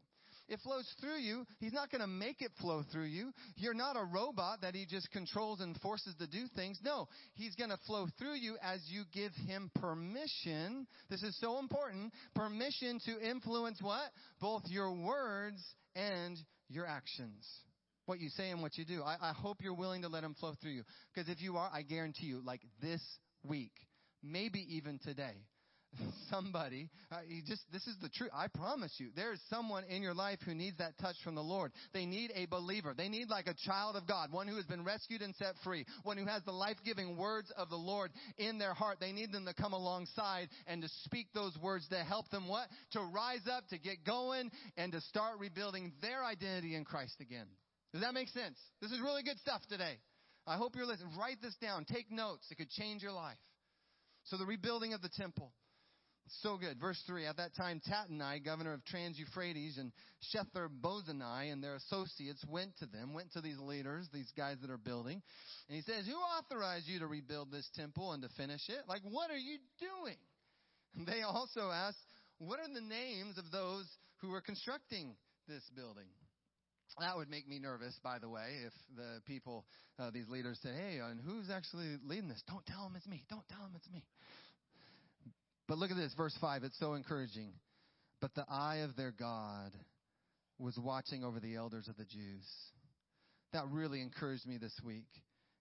It 0.49 0.61
flows 0.61 0.87
through 1.01 1.19
you. 1.19 1.45
He's 1.59 1.73
not 1.73 1.91
going 1.91 2.03
to 2.03 2.07
make 2.07 2.41
it 2.41 2.53
flow 2.61 2.83
through 2.93 3.07
you. 3.07 3.33
You're 3.57 3.75
not 3.75 3.97
a 3.97 4.05
robot 4.05 4.61
that 4.63 4.75
he 4.75 4.87
just 4.87 5.11
controls 5.11 5.61
and 5.61 5.77
forces 5.81 6.15
to 6.21 6.27
do 6.27 6.45
things. 6.55 6.79
No, 6.85 7.09
he's 7.35 7.55
going 7.57 7.71
to 7.71 7.79
flow 7.87 8.07
through 8.19 8.37
you 8.37 8.57
as 8.63 8.81
you 8.89 9.05
give 9.13 9.33
him 9.47 9.71
permission. 9.81 10.87
This 11.11 11.23
is 11.23 11.37
so 11.41 11.59
important. 11.59 12.13
Permission 12.35 13.01
to 13.07 13.29
influence 13.29 13.83
what? 13.83 14.11
Both 14.41 14.63
your 14.67 14.93
words 14.93 15.63
and 15.97 16.39
your 16.69 16.87
actions. 16.87 17.45
What 18.07 18.21
you 18.21 18.29
say 18.29 18.51
and 18.51 18.63
what 18.63 18.79
you 18.79 18.85
do. 18.85 19.03
I, 19.03 19.17
I 19.21 19.33
hope 19.33 19.59
you're 19.61 19.75
willing 19.75 20.03
to 20.03 20.09
let 20.09 20.23
him 20.23 20.35
flow 20.39 20.55
through 20.61 20.73
you. 20.73 20.85
Because 21.13 21.29
if 21.29 21.41
you 21.41 21.57
are, 21.57 21.69
I 21.73 21.83
guarantee 21.83 22.27
you, 22.27 22.41
like 22.45 22.61
this 22.81 23.01
week, 23.43 23.73
maybe 24.23 24.65
even 24.77 25.01
today, 25.03 25.35
somebody. 26.31 26.89
Uh, 27.11 27.19
just 27.47 27.63
this 27.73 27.87
is 27.87 27.97
the 28.01 28.09
truth. 28.09 28.31
I 28.35 28.49
promise 28.49 28.93
you, 28.99 29.09
there 29.15 29.33
is 29.33 29.41
someone 29.49 29.85
in 29.85 30.03
your 30.03 30.15
life 30.15 30.39
who 30.45 30.55
needs 30.55 30.79
that 30.79 30.99
touch 30.99 31.17
from 31.23 31.35
the 31.35 31.43
Lord. 31.43 31.73
They 31.93 32.07
need 32.07 32.33
a 32.35 32.47
believer. 32.47 32.95
They 32.97 33.09
need 33.09 33.29
like 33.29 33.47
a 33.47 33.55
child 33.55 33.97
of 33.97 34.07
God, 34.07 34.33
one 34.33 34.49
who 34.49 34.57
has 34.57 34.67
been 34.67 34.85
rescued 34.85 35.23
and 35.23 35.35
set 35.37 35.55
free, 35.65 35.85
one 36.03 36.17
who 36.17 36.27
has 36.27 36.43
the 36.45 36.53
life-giving 36.53 37.17
words 37.17 37.53
of 37.57 37.71
the 37.71 37.77
Lord 37.77 38.11
in 38.39 38.59
their 38.59 38.75
heart. 38.75 38.99
They 39.01 39.13
need 39.13 39.33
them 39.33 39.47
to 39.47 39.55
come 39.55 39.73
alongside 39.73 40.49
and 40.67 40.83
to 40.83 40.89
speak 41.05 41.29
those 41.35 41.57
words 41.63 41.87
to 41.89 41.99
help 42.05 42.29
them 42.31 42.49
what? 42.49 42.69
To 42.93 43.01
rise 43.01 43.47
up, 43.51 43.69
to 43.69 43.79
get 43.79 44.05
going, 44.05 44.51
and 44.77 44.93
to 44.93 45.01
start 45.03 45.39
rebuilding 45.39 45.93
their 46.03 46.25
identity 46.25 46.75
in 46.75 46.85
Christ 46.85 47.17
again. 47.21 47.47
Does 47.93 48.03
that 48.03 48.15
make 48.15 48.29
sense? 48.29 48.59
This 48.81 48.93
is 48.93 49.01
really 49.01 49.23
good 49.23 49.39
stuff 49.39 49.63
today. 49.69 49.97
I 50.47 50.57
hope 50.57 50.77
you're 50.77 50.87
listening. 50.87 51.13
Write 51.19 51.43
this 51.43 51.57
down. 51.57 51.85
Take 51.85 52.11
notes. 52.11 52.47
It 52.51 52.57
could 52.57 52.71
change 52.71 53.03
your 53.03 53.13
life. 53.13 53.39
So 54.25 54.37
the 54.37 54.47
rebuilding 54.47 54.93
of 54.93 55.03
the 55.03 55.09
temple. 55.09 55.53
So 56.43 56.57
good. 56.57 56.79
Verse 56.81 57.01
3. 57.07 57.27
At 57.27 57.37
that 57.37 57.55
time, 57.55 57.81
Tattenai, 57.89 58.45
governor 58.45 58.73
of 58.73 58.85
Trans-Euphrates, 58.85 59.79
and 59.79 59.93
Shethar-Bozenai 60.35 61.53
and 61.53 61.63
their 61.63 61.77
associates 61.77 62.45
went 62.49 62.77
to 62.79 62.87
them, 62.87 63.15
went 63.15 63.33
to 63.33 63.41
these 63.41 63.59
leaders, 63.59 64.09
these 64.13 64.33
guys 64.37 64.57
that 64.63 64.71
are 64.71 64.79
building. 64.79 65.23
And 65.69 65.77
he 65.77 65.83
says, 65.83 66.07
who 66.07 66.17
authorized 66.17 66.89
you 66.89 66.99
to 66.99 67.07
rebuild 67.07 67.53
this 67.53 67.69
temple 67.77 68.13
and 68.13 68.23
to 68.23 68.29
finish 68.37 68.69
it? 68.69 68.89
Like, 68.89 69.03
what 69.03 69.31
are 69.31 69.39
you 69.39 69.59
doing? 69.79 70.17
And 70.97 71.07
they 71.07 71.23
also 71.23 71.71
asked, 71.71 71.99
what 72.39 72.59
are 72.59 72.73
the 72.73 72.81
names 72.81 73.39
of 73.39 73.51
those 73.51 73.87
who 74.21 74.33
are 74.35 74.41
constructing 74.41 75.15
this 75.49 75.63
building? 75.75 76.07
That 76.99 77.17
would 77.17 77.29
make 77.29 77.47
me 77.47 77.59
nervous, 77.59 77.99
by 78.03 78.19
the 78.19 78.29
way, 78.29 78.65
if 78.65 78.73
the 78.97 79.21
people, 79.27 79.67
uh, 79.99 80.11
these 80.11 80.29
leaders 80.29 80.59
say, 80.63 80.71
hey, 80.71 80.99
and 80.99 81.21
who's 81.21 81.51
actually 81.51 81.99
leading 82.07 82.29
this? 82.29 82.43
Don't 82.49 82.65
tell 82.65 82.85
them 82.85 82.95
it's 82.97 83.07
me. 83.07 83.23
Don't 83.29 83.47
tell 83.49 83.61
them 83.61 83.73
it's 83.77 83.91
me. 83.93 84.03
But 85.69 85.79
look 85.79 85.91
at 85.91 85.97
this, 85.97 86.15
verse 86.17 86.37
5. 86.41 86.65
It's 86.65 86.79
so 86.79 86.95
encouraging. 86.95 87.53
But 88.21 88.35
the 88.35 88.47
eye 88.49 88.79
of 88.79 88.97
their 88.97 89.13
God 89.13 89.73
was 90.59 90.79
watching 90.79 91.25
over 91.25 91.41
the 91.41 91.57
elders 91.57 91.89
of 91.89 91.97
the 91.97 92.05
Jews. 92.05 92.47
That 93.53 93.65
really 93.71 94.01
encouraged 94.01 94.47
me 94.47 94.59
this 94.59 94.79
week. 94.85 95.09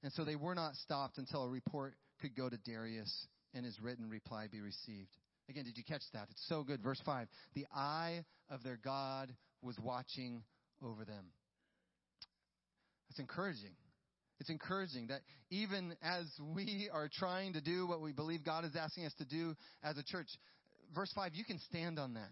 And 0.03 0.13
so 0.13 0.23
they 0.23 0.35
were 0.35 0.55
not 0.55 0.75
stopped 0.75 1.17
until 1.17 1.43
a 1.43 1.49
report 1.49 1.95
could 2.21 2.35
go 2.35 2.49
to 2.49 2.57
Darius 2.57 3.27
and 3.53 3.65
his 3.65 3.79
written 3.81 4.09
reply 4.09 4.47
be 4.51 4.61
received. 4.61 5.09
Again, 5.49 5.63
did 5.65 5.77
you 5.77 5.83
catch 5.83 6.03
that? 6.13 6.27
It's 6.31 6.45
so 6.47 6.63
good. 6.63 6.81
Verse 6.81 7.01
5. 7.05 7.27
The 7.55 7.65
eye 7.73 8.23
of 8.49 8.63
their 8.63 8.79
God 8.83 9.33
was 9.61 9.77
watching 9.79 10.43
over 10.83 11.05
them. 11.05 11.25
That's 13.09 13.19
encouraging. 13.19 13.75
It's 14.39 14.49
encouraging 14.49 15.07
that 15.07 15.21
even 15.49 15.95
as 16.03 16.25
we 16.53 16.89
are 16.91 17.09
trying 17.11 17.53
to 17.53 17.61
do 17.61 17.87
what 17.87 18.01
we 18.01 18.11
believe 18.11 18.43
God 18.43 18.65
is 18.65 18.75
asking 18.75 19.05
us 19.05 19.13
to 19.19 19.25
do 19.25 19.55
as 19.83 19.97
a 19.97 20.03
church, 20.03 20.27
verse 20.93 21.11
5, 21.15 21.31
you 21.35 21.45
can 21.45 21.59
stand 21.69 21.99
on 21.99 22.15
that. 22.15 22.29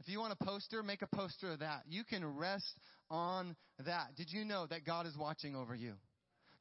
If 0.00 0.08
you 0.08 0.18
want 0.18 0.32
a 0.32 0.44
poster, 0.44 0.82
make 0.82 1.02
a 1.02 1.06
poster 1.06 1.52
of 1.52 1.60
that. 1.60 1.82
You 1.88 2.02
can 2.04 2.24
rest 2.36 2.80
on 3.10 3.54
that. 3.84 4.08
Did 4.16 4.32
you 4.32 4.44
know 4.44 4.66
that 4.66 4.84
God 4.84 5.06
is 5.06 5.16
watching 5.16 5.54
over 5.54 5.74
you? 5.74 5.92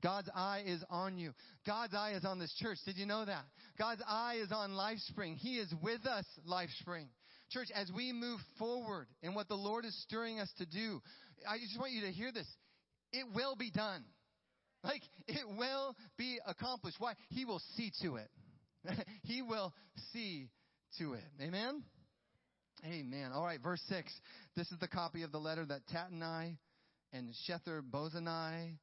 God's 0.04 0.30
eye 0.36 0.64
is 0.66 0.84
on 0.90 1.18
you. 1.18 1.32
God's 1.66 1.94
eye 1.94 2.14
is 2.16 2.26
on 2.26 2.40
this 2.40 2.54
church. 2.60 2.78
Did 2.86 2.98
you 2.98 3.06
know 3.06 3.24
that? 3.24 3.44
God's 3.78 4.02
eye 4.08 4.40
is 4.42 4.52
on 4.52 4.72
LifeSpring. 4.72 5.38
He 5.38 5.58
is 5.58 5.74
with 5.82 6.06
us, 6.06 6.26
LifeSpring. 6.48 7.06
Church, 7.50 7.70
as 7.74 7.92
we 7.96 8.12
move 8.12 8.40
forward 8.58 9.08
in 9.22 9.34
what 9.34 9.48
the 9.48 9.56
Lord 9.56 9.86
is 9.86 10.00
stirring 10.04 10.40
us 10.40 10.50
to 10.58 10.66
do, 10.66 11.02
I 11.48 11.58
just 11.58 11.80
want 11.80 11.92
you 11.92 12.02
to 12.02 12.12
hear 12.12 12.32
this. 12.32 12.48
It 13.12 13.26
will 13.36 13.56
be 13.56 13.72
done. 13.72 14.04
Like, 14.84 15.02
it 15.28 15.48
will 15.58 15.96
be 16.18 16.40
accomplished. 16.46 16.98
Why? 17.00 17.14
He 17.30 17.46
will 17.46 17.62
see 17.76 17.92
to 18.02 18.16
it. 18.16 18.30
he 19.24 19.42
will 19.42 19.74
see 20.12 20.50
to 20.98 21.14
it. 21.14 21.24
Amen? 21.42 21.84
Amen. 22.86 23.32
All 23.34 23.46
right, 23.46 23.62
verse 23.62 23.82
6. 23.90 24.12
This 24.56 24.72
is 24.72 24.80
the 24.80 24.88
copy 24.88 25.22
of 25.22 25.32
the 25.32 25.38
letter 25.38 25.66
that 25.66 25.82
Tattenai 25.94 26.58
and 27.14 27.30
Shethar-Bozenai 27.48 28.78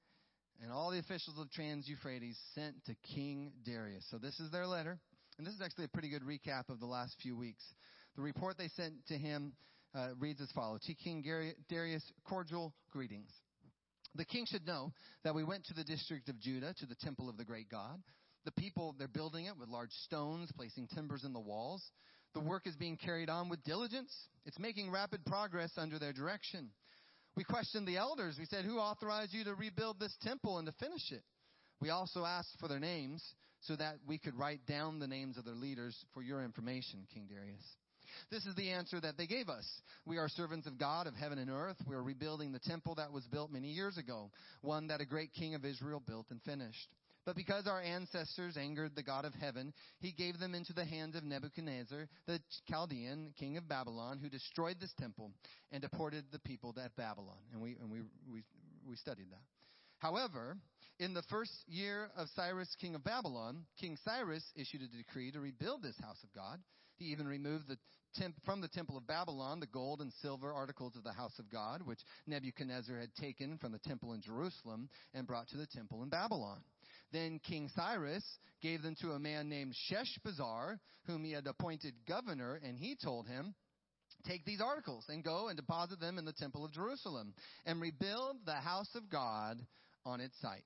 and 0.63 0.73
all 0.73 0.91
the 0.91 0.99
officials 0.99 1.39
of 1.39 1.51
Trans-Euphrates 1.51 2.37
sent 2.55 2.85
to 2.87 2.95
King 3.15 3.53
Darius. 3.65 4.05
So 4.11 4.19
this 4.19 4.39
is 4.41 4.51
their 4.51 4.67
letter. 4.67 4.99
And 5.39 5.47
this 5.47 5.55
is 5.55 5.61
actually 5.63 5.85
a 5.85 5.89
pretty 5.89 6.11
good 6.11 6.23
recap 6.23 6.69
of 6.69 6.81
the 6.81 6.87
last 6.87 7.15
few 7.23 7.37
weeks. 7.37 7.63
The 8.17 8.23
report 8.23 8.59
they 8.59 8.69
sent 8.69 8.95
to 9.07 9.15
him 9.15 9.53
uh, 9.95 10.09
reads 10.19 10.41
as 10.41 10.51
follows. 10.51 10.81
To 10.87 10.95
King 10.95 11.25
Darius, 11.69 12.03
cordial 12.25 12.75
greetings. 12.91 13.31
The 14.15 14.25
king 14.25 14.47
should 14.47 14.67
know 14.67 14.93
that 15.25 15.35
we 15.35 15.45
went 15.45 15.65
to 15.67 15.75
the 15.75 15.85
district 15.85 16.29
of 16.29 16.41
Judah, 16.41 16.75
to 16.79 16.87
the 16.87 16.95
temple 16.97 17.29
of 17.29 17.37
the 17.37 17.45
great 17.45 17.69
God. 17.71 18.03
The 18.45 18.53
people, 18.53 18.95
they're 18.99 19.09
building 19.09 19.47
it 19.47 19.59
with 19.59 19.69
large 19.69 19.93
stones, 20.05 20.51
placing 20.57 20.89
timbers 20.89 21.25
in 21.25 21.33
the 21.33 21.41
walls. 21.41 21.85
The 22.35 22.41
work 22.41 22.67
is 22.67 22.77
being 22.77 22.97
carried 22.97 23.29
on 23.29 23.49
with 23.49 23.63
diligence. 23.65 24.15
It's 24.47 24.59
making 24.59 24.91
rapid 24.91 25.25
progress 25.25 25.73
under 25.77 25.99
their 25.99 26.13
direction. 26.13 26.71
We 27.37 27.45
questioned 27.45 27.87
the 27.87 27.97
elders. 27.97 28.37
We 28.39 28.47
said, 28.47 28.65
Who 28.65 28.79
authorized 28.79 29.33
you 29.33 29.45
to 29.45 29.55
rebuild 29.55 30.01
this 30.01 30.17
temple 30.23 30.59
and 30.59 30.67
to 30.67 30.73
finish 30.73 31.13
it? 31.13 31.23
We 31.81 31.91
also 31.91 32.25
asked 32.25 32.57
for 32.59 32.69
their 32.69 32.81
names 32.81 33.23
so 33.61 33.77
that 33.77 33.97
we 34.07 34.19
could 34.19 34.37
write 34.37 34.67
down 34.67 34.99
the 34.99 35.07
names 35.07 35.37
of 35.37 35.45
their 35.45 35.55
leaders 35.55 35.97
for 36.15 36.23
your 36.23 36.43
information, 36.43 37.07
King 37.13 37.29
Darius. 37.29 37.65
This 38.31 38.45
is 38.47 38.55
the 38.55 38.71
answer 38.71 39.01
that 39.01 39.17
they 39.17 39.27
gave 39.27 39.49
us. 39.49 39.67
We 40.07 40.19
are 40.19 40.29
servants 40.29 40.67
of 40.67 40.79
God 40.79 41.07
of 41.07 41.15
heaven 41.15 41.39
and 41.39 41.51
earth. 41.51 41.77
We 41.87 41.95
are 41.95 42.03
rebuilding 42.03 42.53
the 42.53 42.59
temple 42.59 42.95
that 42.97 43.13
was 43.13 43.25
built 43.27 43.51
many 43.51 43.69
years 43.69 43.99
ago, 43.99 44.31
one 44.63 44.89
that 44.89 45.01
a 45.01 45.07
great 45.07 45.33
king 45.33 45.55
of 45.55 45.65
Israel 45.65 46.03
built 46.05 46.27
and 46.31 46.43
finished. 46.43 46.89
But 47.25 47.37
because 47.37 47.67
our 47.67 47.83
ancestors 47.83 48.57
angered 48.57 48.97
the 48.97 49.03
God 49.03 49.27
of 49.27 49.35
heaven, 49.35 49.75
he 49.99 50.13
gave 50.13 50.39
them 50.39 50.55
into 50.55 50.73
the 50.73 50.85
hands 50.87 51.15
of 51.15 51.25
Nebuchadnezzar, 51.25 52.09
the 52.27 52.41
Chaldean 52.71 53.35
king 53.39 53.59
of 53.59 53.69
Babylon, 53.69 54.19
who 54.23 54.31
destroyed 54.31 54.77
this 54.81 54.95
temple 54.99 55.33
and 55.71 55.83
deported 55.83 56.25
the 56.33 56.39
people 56.39 56.73
to 56.73 56.91
Babylon. 56.97 57.37
And 57.53 57.61
we, 57.61 57.77
and 57.83 57.91
we, 57.91 57.99
we, 58.33 58.45
we 58.89 58.97
studied 58.97 59.31
that. 59.31 59.43
However, 59.99 60.57
in 61.01 61.13
the 61.13 61.23
first 61.29 61.53
year 61.67 62.09
of 62.17 62.29
Cyrus, 62.35 62.75
king 62.81 62.95
of 62.95 63.05
Babylon, 63.05 63.67
King 63.79 63.99
Cyrus 64.05 64.45
issued 64.57 64.83
a 64.83 64.97
decree 64.97 65.31
to 65.33 65.41
rebuild 65.41 65.83
this 65.83 65.99
house 66.01 66.23
of 66.23 66.33
God. 66.33 66.61
He 66.97 67.07
even 67.07 67.29
removed 67.29 67.69
the 67.69 67.77
temp- 68.19 68.45
from 68.45 68.61
the 68.61 68.69
temple 68.69 68.97
of 68.97 69.07
Babylon 69.07 69.61
the 69.61 69.67
gold 69.67 70.01
and 70.01 70.13
silver 70.21 70.53
articles 70.53 70.97
of 70.97 71.05
the 71.05 71.13
house 71.13 71.39
of 71.39 71.51
God, 71.51 71.83
which 71.83 72.01
Nebuchadnezzar 72.27 72.99
had 72.99 73.15
taken 73.15 73.59
from 73.59 73.73
the 73.73 73.79
temple 73.79 74.13
in 74.13 74.21
Jerusalem 74.21 74.89
and 75.15 75.27
brought 75.27 75.49
to 75.49 75.57
the 75.57 75.67
temple 75.67 76.03
in 76.03 76.09
Babylon. 76.09 76.61
Then 77.13 77.39
King 77.39 77.71
Cyrus 77.75 78.25
gave 78.61 78.83
them 78.83 78.97
to 79.01 79.13
a 79.13 79.19
man 79.19 79.49
named 79.49 79.75
Sheshbazzar, 79.91 80.79
whom 81.07 81.25
he 81.25 81.33
had 81.33 81.47
appointed 81.47 81.95
governor, 82.07 82.61
and 82.63 82.77
he 82.77 82.97
told 82.97 83.27
him, 83.27 83.55
Take 84.27 84.45
these 84.45 84.61
articles 84.61 85.05
and 85.09 85.23
go 85.23 85.49
and 85.49 85.57
deposit 85.57 86.01
them 86.01 86.19
in 86.19 86.25
the 86.25 86.33
temple 86.33 86.65
of 86.65 86.73
Jerusalem 86.73 87.35
and 87.65 87.81
rebuild 87.81 88.39
the 88.45 88.55
house 88.55 88.95
of 88.95 89.09
God 89.09 89.65
on 90.05 90.21
its 90.21 90.35
site. 90.41 90.65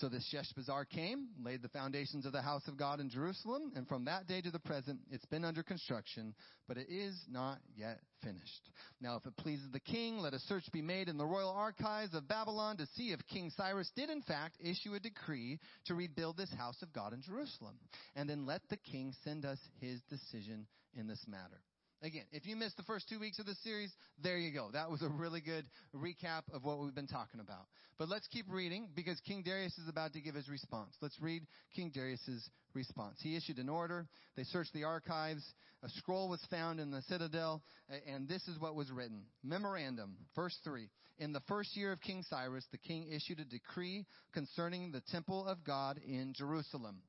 So 0.00 0.08
this 0.08 0.32
Sheshbazzar 0.32 0.88
came, 0.88 1.28
laid 1.44 1.60
the 1.60 1.68
foundations 1.68 2.24
of 2.24 2.32
the 2.32 2.40
house 2.40 2.66
of 2.68 2.78
God 2.78 3.00
in 3.00 3.10
Jerusalem, 3.10 3.70
and 3.76 3.86
from 3.86 4.06
that 4.06 4.26
day 4.26 4.40
to 4.40 4.50
the 4.50 4.58
present, 4.58 4.98
it's 5.10 5.26
been 5.26 5.44
under 5.44 5.62
construction, 5.62 6.34
but 6.66 6.78
it 6.78 6.86
is 6.88 7.14
not 7.30 7.58
yet 7.76 8.00
finished. 8.24 8.70
Now, 9.02 9.16
if 9.16 9.26
it 9.26 9.36
pleases 9.36 9.70
the 9.70 9.78
king, 9.78 10.16
let 10.16 10.32
a 10.32 10.38
search 10.38 10.64
be 10.72 10.80
made 10.80 11.10
in 11.10 11.18
the 11.18 11.26
royal 11.26 11.50
archives 11.50 12.14
of 12.14 12.26
Babylon 12.26 12.78
to 12.78 12.86
see 12.96 13.12
if 13.12 13.20
King 13.26 13.52
Cyrus 13.54 13.92
did 13.94 14.08
in 14.08 14.22
fact 14.22 14.56
issue 14.58 14.94
a 14.94 15.00
decree 15.00 15.58
to 15.84 15.94
rebuild 15.94 16.38
this 16.38 16.52
house 16.54 16.80
of 16.80 16.94
God 16.94 17.12
in 17.12 17.20
Jerusalem. 17.20 17.74
And 18.16 18.26
then 18.26 18.46
let 18.46 18.62
the 18.70 18.78
king 18.78 19.12
send 19.22 19.44
us 19.44 19.58
his 19.82 20.00
decision 20.08 20.66
in 20.96 21.08
this 21.08 21.26
matter. 21.28 21.60
Again, 22.02 22.24
if 22.32 22.46
you 22.46 22.56
missed 22.56 22.78
the 22.78 22.82
first 22.84 23.10
two 23.10 23.20
weeks 23.20 23.38
of 23.38 23.46
the 23.46 23.54
series, 23.62 23.92
there 24.22 24.38
you 24.38 24.54
go. 24.54 24.70
That 24.72 24.90
was 24.90 25.02
a 25.02 25.08
really 25.08 25.42
good 25.42 25.66
recap 25.94 26.42
of 26.50 26.64
what 26.64 26.78
we've 26.78 26.94
been 26.94 27.06
talking 27.06 27.40
about. 27.40 27.66
But 27.98 28.08
let's 28.08 28.26
keep 28.28 28.46
reading 28.50 28.88
because 28.96 29.20
King 29.20 29.42
Darius 29.44 29.76
is 29.76 29.86
about 29.86 30.14
to 30.14 30.20
give 30.22 30.34
his 30.34 30.48
response. 30.48 30.94
Let's 31.02 31.20
read 31.20 31.42
King 31.76 31.90
Darius's 31.92 32.48
response. 32.72 33.18
He 33.22 33.36
issued 33.36 33.58
an 33.58 33.68
order. 33.68 34.06
They 34.34 34.44
searched 34.44 34.72
the 34.72 34.84
archives. 34.84 35.44
A 35.82 35.90
scroll 35.90 36.30
was 36.30 36.40
found 36.50 36.80
in 36.80 36.90
the 36.90 37.02
citadel, 37.02 37.62
and 38.06 38.26
this 38.26 38.48
is 38.48 38.58
what 38.58 38.74
was 38.74 38.90
written. 38.90 39.24
Memorandum, 39.42 40.16
verse 40.34 40.56
3. 40.64 40.88
In 41.18 41.34
the 41.34 41.40
first 41.48 41.76
year 41.76 41.92
of 41.92 42.00
King 42.00 42.24
Cyrus, 42.30 42.64
the 42.72 42.78
king 42.78 43.08
issued 43.12 43.40
a 43.40 43.44
decree 43.44 44.06
concerning 44.32 44.90
the 44.90 45.02
temple 45.12 45.46
of 45.46 45.64
God 45.64 46.00
in 46.06 46.32
Jerusalem. 46.34 47.02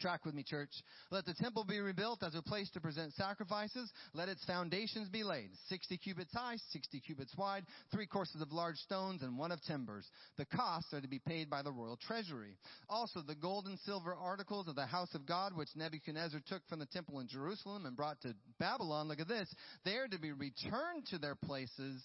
Track 0.00 0.24
with 0.24 0.34
me, 0.34 0.42
church. 0.42 0.70
Let 1.10 1.24
the 1.24 1.34
temple 1.34 1.64
be 1.64 1.80
rebuilt 1.80 2.22
as 2.22 2.34
a 2.34 2.42
place 2.42 2.70
to 2.70 2.80
present 2.80 3.14
sacrifices. 3.14 3.90
Let 4.12 4.28
its 4.28 4.44
foundations 4.44 5.08
be 5.08 5.22
laid. 5.22 5.50
60 5.68 5.96
cubits 5.98 6.32
high, 6.34 6.56
60 6.70 7.00
cubits 7.00 7.34
wide, 7.36 7.64
three 7.90 8.06
courses 8.06 8.42
of 8.42 8.52
large 8.52 8.76
stones, 8.76 9.22
and 9.22 9.38
one 9.38 9.52
of 9.52 9.62
timbers. 9.62 10.06
The 10.36 10.44
costs 10.44 10.92
are 10.92 11.00
to 11.00 11.08
be 11.08 11.18
paid 11.18 11.48
by 11.48 11.62
the 11.62 11.72
royal 11.72 11.96
treasury. 11.96 12.58
Also, 12.88 13.22
the 13.22 13.34
gold 13.34 13.66
and 13.66 13.78
silver 13.80 14.14
articles 14.14 14.68
of 14.68 14.74
the 14.74 14.86
house 14.86 15.14
of 15.14 15.24
God, 15.26 15.56
which 15.56 15.68
Nebuchadnezzar 15.74 16.40
took 16.46 16.66
from 16.68 16.78
the 16.78 16.86
temple 16.86 17.20
in 17.20 17.28
Jerusalem 17.28 17.86
and 17.86 17.96
brought 17.96 18.20
to 18.22 18.34
Babylon, 18.58 19.08
look 19.08 19.20
at 19.20 19.28
this. 19.28 19.48
They 19.84 19.96
are 19.96 20.08
to 20.08 20.18
be 20.18 20.32
returned 20.32 21.06
to 21.10 21.18
their 21.18 21.34
places 21.36 22.02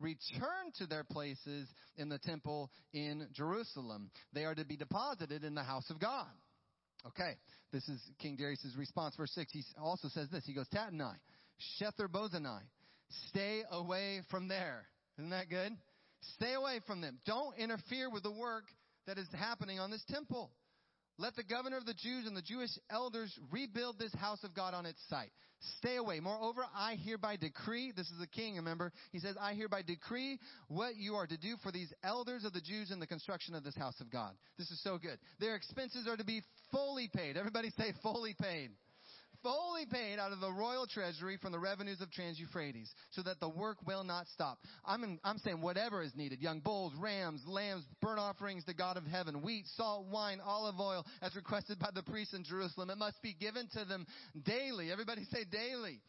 return 0.00 0.70
to 0.78 0.86
their 0.86 1.04
places 1.04 1.68
in 1.96 2.08
the 2.08 2.18
temple 2.18 2.70
in 2.92 3.26
Jerusalem. 3.32 4.10
They 4.32 4.44
are 4.44 4.54
to 4.54 4.64
be 4.64 4.76
deposited 4.76 5.44
in 5.44 5.54
the 5.54 5.62
house 5.62 5.90
of 5.90 5.98
God. 5.98 6.26
Okay, 7.06 7.36
this 7.72 7.88
is 7.88 8.00
King 8.18 8.36
Darius' 8.36 8.74
response. 8.76 9.14
Verse 9.16 9.32
6, 9.34 9.52
he 9.52 9.62
also 9.80 10.08
says 10.08 10.28
this. 10.30 10.44
He 10.44 10.52
goes, 10.52 10.66
Tattenai, 10.68 11.14
Shether 11.80 12.08
Bozanai, 12.08 12.60
stay 13.28 13.62
away 13.70 14.20
from 14.30 14.48
there. 14.48 14.84
Isn't 15.18 15.30
that 15.30 15.48
good? 15.48 15.72
Stay 16.34 16.54
away 16.54 16.80
from 16.86 17.00
them. 17.00 17.18
Don't 17.24 17.56
interfere 17.56 18.10
with 18.10 18.22
the 18.24 18.32
work 18.32 18.64
that 19.06 19.18
is 19.18 19.28
happening 19.32 19.78
on 19.80 19.90
this 19.90 20.04
temple. 20.08 20.50
Let 21.18 21.34
the 21.34 21.42
governor 21.42 21.76
of 21.76 21.84
the 21.84 21.94
Jews 21.94 22.26
and 22.26 22.36
the 22.36 22.42
Jewish 22.42 22.70
elders 22.90 23.36
rebuild 23.50 23.98
this 23.98 24.14
house 24.14 24.44
of 24.44 24.54
God 24.54 24.72
on 24.72 24.86
its 24.86 25.00
site. 25.10 25.32
Stay 25.78 25.96
away. 25.96 26.20
Moreover, 26.20 26.64
I 26.72 26.96
hereby 27.04 27.36
decree, 27.36 27.92
this 27.96 28.06
is 28.06 28.20
the 28.20 28.28
king, 28.28 28.54
remember, 28.54 28.92
he 29.10 29.18
says, 29.18 29.34
I 29.40 29.54
hereby 29.54 29.82
decree 29.82 30.38
what 30.68 30.94
you 30.94 31.16
are 31.16 31.26
to 31.26 31.36
do 31.36 31.56
for 31.62 31.72
these 31.72 31.92
elders 32.04 32.44
of 32.44 32.52
the 32.52 32.60
Jews 32.60 32.92
in 32.92 33.00
the 33.00 33.06
construction 33.08 33.56
of 33.56 33.64
this 33.64 33.74
house 33.74 34.00
of 34.00 34.12
God. 34.12 34.34
This 34.56 34.70
is 34.70 34.80
so 34.84 34.96
good. 34.96 35.18
Their 35.40 35.56
expenses 35.56 36.06
are 36.06 36.16
to 36.16 36.24
be 36.24 36.42
fully 36.70 37.10
paid. 37.12 37.36
Everybody 37.36 37.70
say 37.76 37.92
fully 38.00 38.36
paid 38.40 38.70
fully 39.42 39.86
paid 39.86 40.18
out 40.18 40.32
of 40.32 40.40
the 40.40 40.52
royal 40.52 40.86
treasury 40.86 41.36
from 41.36 41.52
the 41.52 41.58
revenues 41.58 42.00
of 42.00 42.10
Trans 42.10 42.38
Euphrates, 42.38 42.90
so 43.10 43.22
that 43.22 43.40
the 43.40 43.48
work 43.48 43.78
will 43.86 44.04
not 44.04 44.26
stop. 44.28 44.58
I'm, 44.84 45.04
in, 45.04 45.18
I'm 45.24 45.38
saying 45.38 45.60
whatever 45.60 46.02
is 46.02 46.14
needed 46.14 46.40
young 46.40 46.60
bulls, 46.60 46.92
rams, 46.98 47.42
lambs, 47.46 47.84
burnt 48.00 48.18
offerings 48.18 48.64
to 48.64 48.74
God 48.74 48.96
of 48.96 49.04
heaven, 49.04 49.42
wheat, 49.42 49.64
salt, 49.76 50.06
wine, 50.06 50.40
olive 50.44 50.80
oil, 50.80 51.04
as 51.22 51.34
requested 51.36 51.78
by 51.78 51.90
the 51.94 52.02
priests 52.02 52.34
in 52.34 52.44
Jerusalem. 52.44 52.90
It 52.90 52.98
must 52.98 53.20
be 53.22 53.34
given 53.34 53.68
to 53.74 53.84
them 53.84 54.06
daily. 54.44 54.90
Everybody 54.92 55.24
say 55.32 55.44
daily 55.50 56.00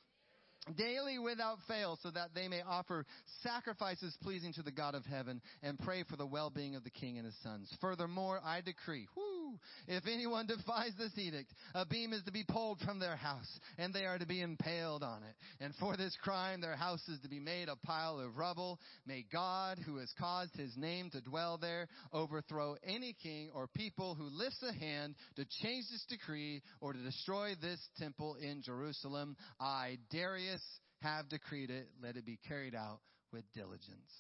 daily 0.77 1.17
without 1.17 1.57
fail 1.67 1.97
so 2.03 2.11
that 2.11 2.29
they 2.35 2.47
may 2.47 2.61
offer 2.61 3.05
sacrifices 3.41 4.15
pleasing 4.21 4.53
to 4.53 4.61
the 4.61 4.71
God 4.71 4.93
of 4.93 5.05
heaven 5.05 5.41
and 5.63 5.79
pray 5.79 6.03
for 6.03 6.15
the 6.15 6.25
well-being 6.25 6.75
of 6.75 6.83
the 6.83 6.89
king 6.89 7.17
and 7.17 7.25
his 7.25 7.35
sons. 7.41 7.73
Furthermore, 7.81 8.39
I 8.43 8.61
decree, 8.61 9.07
whoo, 9.15 9.38
if 9.87 10.05
anyone 10.07 10.47
defies 10.47 10.91
this 10.97 11.17
edict, 11.17 11.53
a 11.73 11.85
beam 11.85 12.13
is 12.13 12.23
to 12.23 12.31
be 12.31 12.43
pulled 12.47 12.79
from 12.79 12.99
their 12.99 13.15
house 13.15 13.59
and 13.77 13.93
they 13.93 14.05
are 14.05 14.17
to 14.17 14.25
be 14.25 14.41
impaled 14.41 15.03
on 15.03 15.23
it. 15.23 15.63
And 15.63 15.73
for 15.75 15.97
this 15.97 16.17
crime, 16.21 16.61
their 16.61 16.75
house 16.75 17.07
is 17.07 17.19
to 17.21 17.29
be 17.29 17.39
made 17.39 17.69
a 17.69 17.75
pile 17.75 18.19
of 18.19 18.37
rubble. 18.37 18.79
May 19.05 19.25
God, 19.31 19.79
who 19.85 19.97
has 19.97 20.13
caused 20.19 20.55
his 20.55 20.75
name 20.77 21.09
to 21.11 21.21
dwell 21.21 21.57
there, 21.57 21.87
overthrow 22.13 22.75
any 22.83 23.15
king 23.21 23.49
or 23.53 23.67
people 23.67 24.15
who 24.15 24.25
lifts 24.25 24.63
a 24.63 24.73
hand 24.73 25.15
to 25.35 25.45
change 25.61 25.85
this 25.91 26.05
decree 26.09 26.61
or 26.81 26.93
to 26.93 26.99
destroy 26.99 27.53
this 27.61 27.79
temple 27.97 28.35
in 28.41 28.61
Jerusalem. 28.61 29.35
I, 29.59 29.97
Darius, 30.11 30.63
have 31.01 31.29
decreed 31.29 31.69
it. 31.69 31.87
Let 32.01 32.17
it 32.17 32.25
be 32.25 32.39
carried 32.47 32.75
out 32.75 32.99
with 33.31 33.43
diligence. 33.53 34.11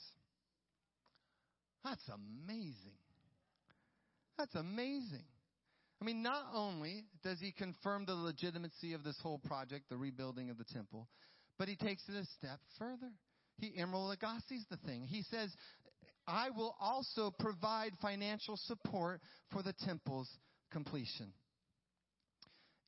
That's 1.83 2.07
amazing. 2.09 2.97
That's 4.39 4.55
amazing. 4.55 5.25
I 6.01 6.05
mean, 6.05 6.23
not 6.23 6.43
only 6.53 7.03
does 7.23 7.39
he 7.41 7.51
confirm 7.51 8.05
the 8.05 8.15
legitimacy 8.15 8.93
of 8.93 9.03
this 9.03 9.17
whole 9.21 9.39
project, 9.39 9.89
the 9.89 9.97
rebuilding 9.97 10.49
of 10.49 10.57
the 10.57 10.63
temple, 10.63 11.09
but 11.57 11.67
he 11.67 11.75
takes 11.75 12.03
it 12.07 12.15
a 12.15 12.25
step 12.37 12.59
further. 12.77 13.11
He 13.57 13.73
Emeril 13.77 14.15
Lagasse's 14.15 14.65
the 14.71 14.77
thing. 14.77 15.05
He 15.05 15.23
says, 15.23 15.53
I 16.25 16.49
will 16.51 16.75
also 16.79 17.31
provide 17.37 17.91
financial 18.01 18.55
support 18.55 19.19
for 19.51 19.61
the 19.61 19.73
temple's 19.85 20.29
completion 20.71 21.33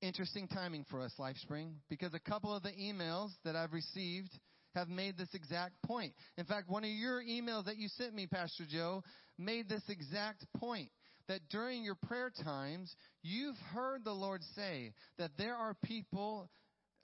interesting 0.02 0.48
timing 0.48 0.86
for 0.90 1.02
us, 1.02 1.14
LifeSpring, 1.20 1.74
because 1.90 2.14
a 2.14 2.20
couple 2.20 2.54
of 2.56 2.64
the 2.64 2.72
emails 2.72 3.30
that 3.46 3.56
I've 3.56 3.74
received 3.74 4.32
have 4.76 4.90
made 4.90 5.18
this 5.18 5.30
exact 5.34 5.74
point. 5.86 6.14
In 6.38 6.46
fact, 6.46 6.70
one 6.70 6.84
of 6.84 6.90
your 6.90 7.22
emails 7.22 7.66
that 7.66 7.78
you 7.78 7.88
sent 7.88 8.14
me, 8.14 8.26
Pastor 8.26 8.64
Joe, 8.68 9.04
made 9.38 9.70
this 9.70 9.84
exact 9.90 10.46
point. 10.58 10.90
That 11.32 11.48
during 11.50 11.82
your 11.82 11.96
prayer 11.96 12.30
times, 12.44 12.94
you've 13.24 13.56
heard 13.74 14.04
the 14.04 14.12
Lord 14.12 14.42
say 14.54 14.92
that 15.18 15.32
there 15.38 15.56
are 15.56 15.78
people, 15.86 16.50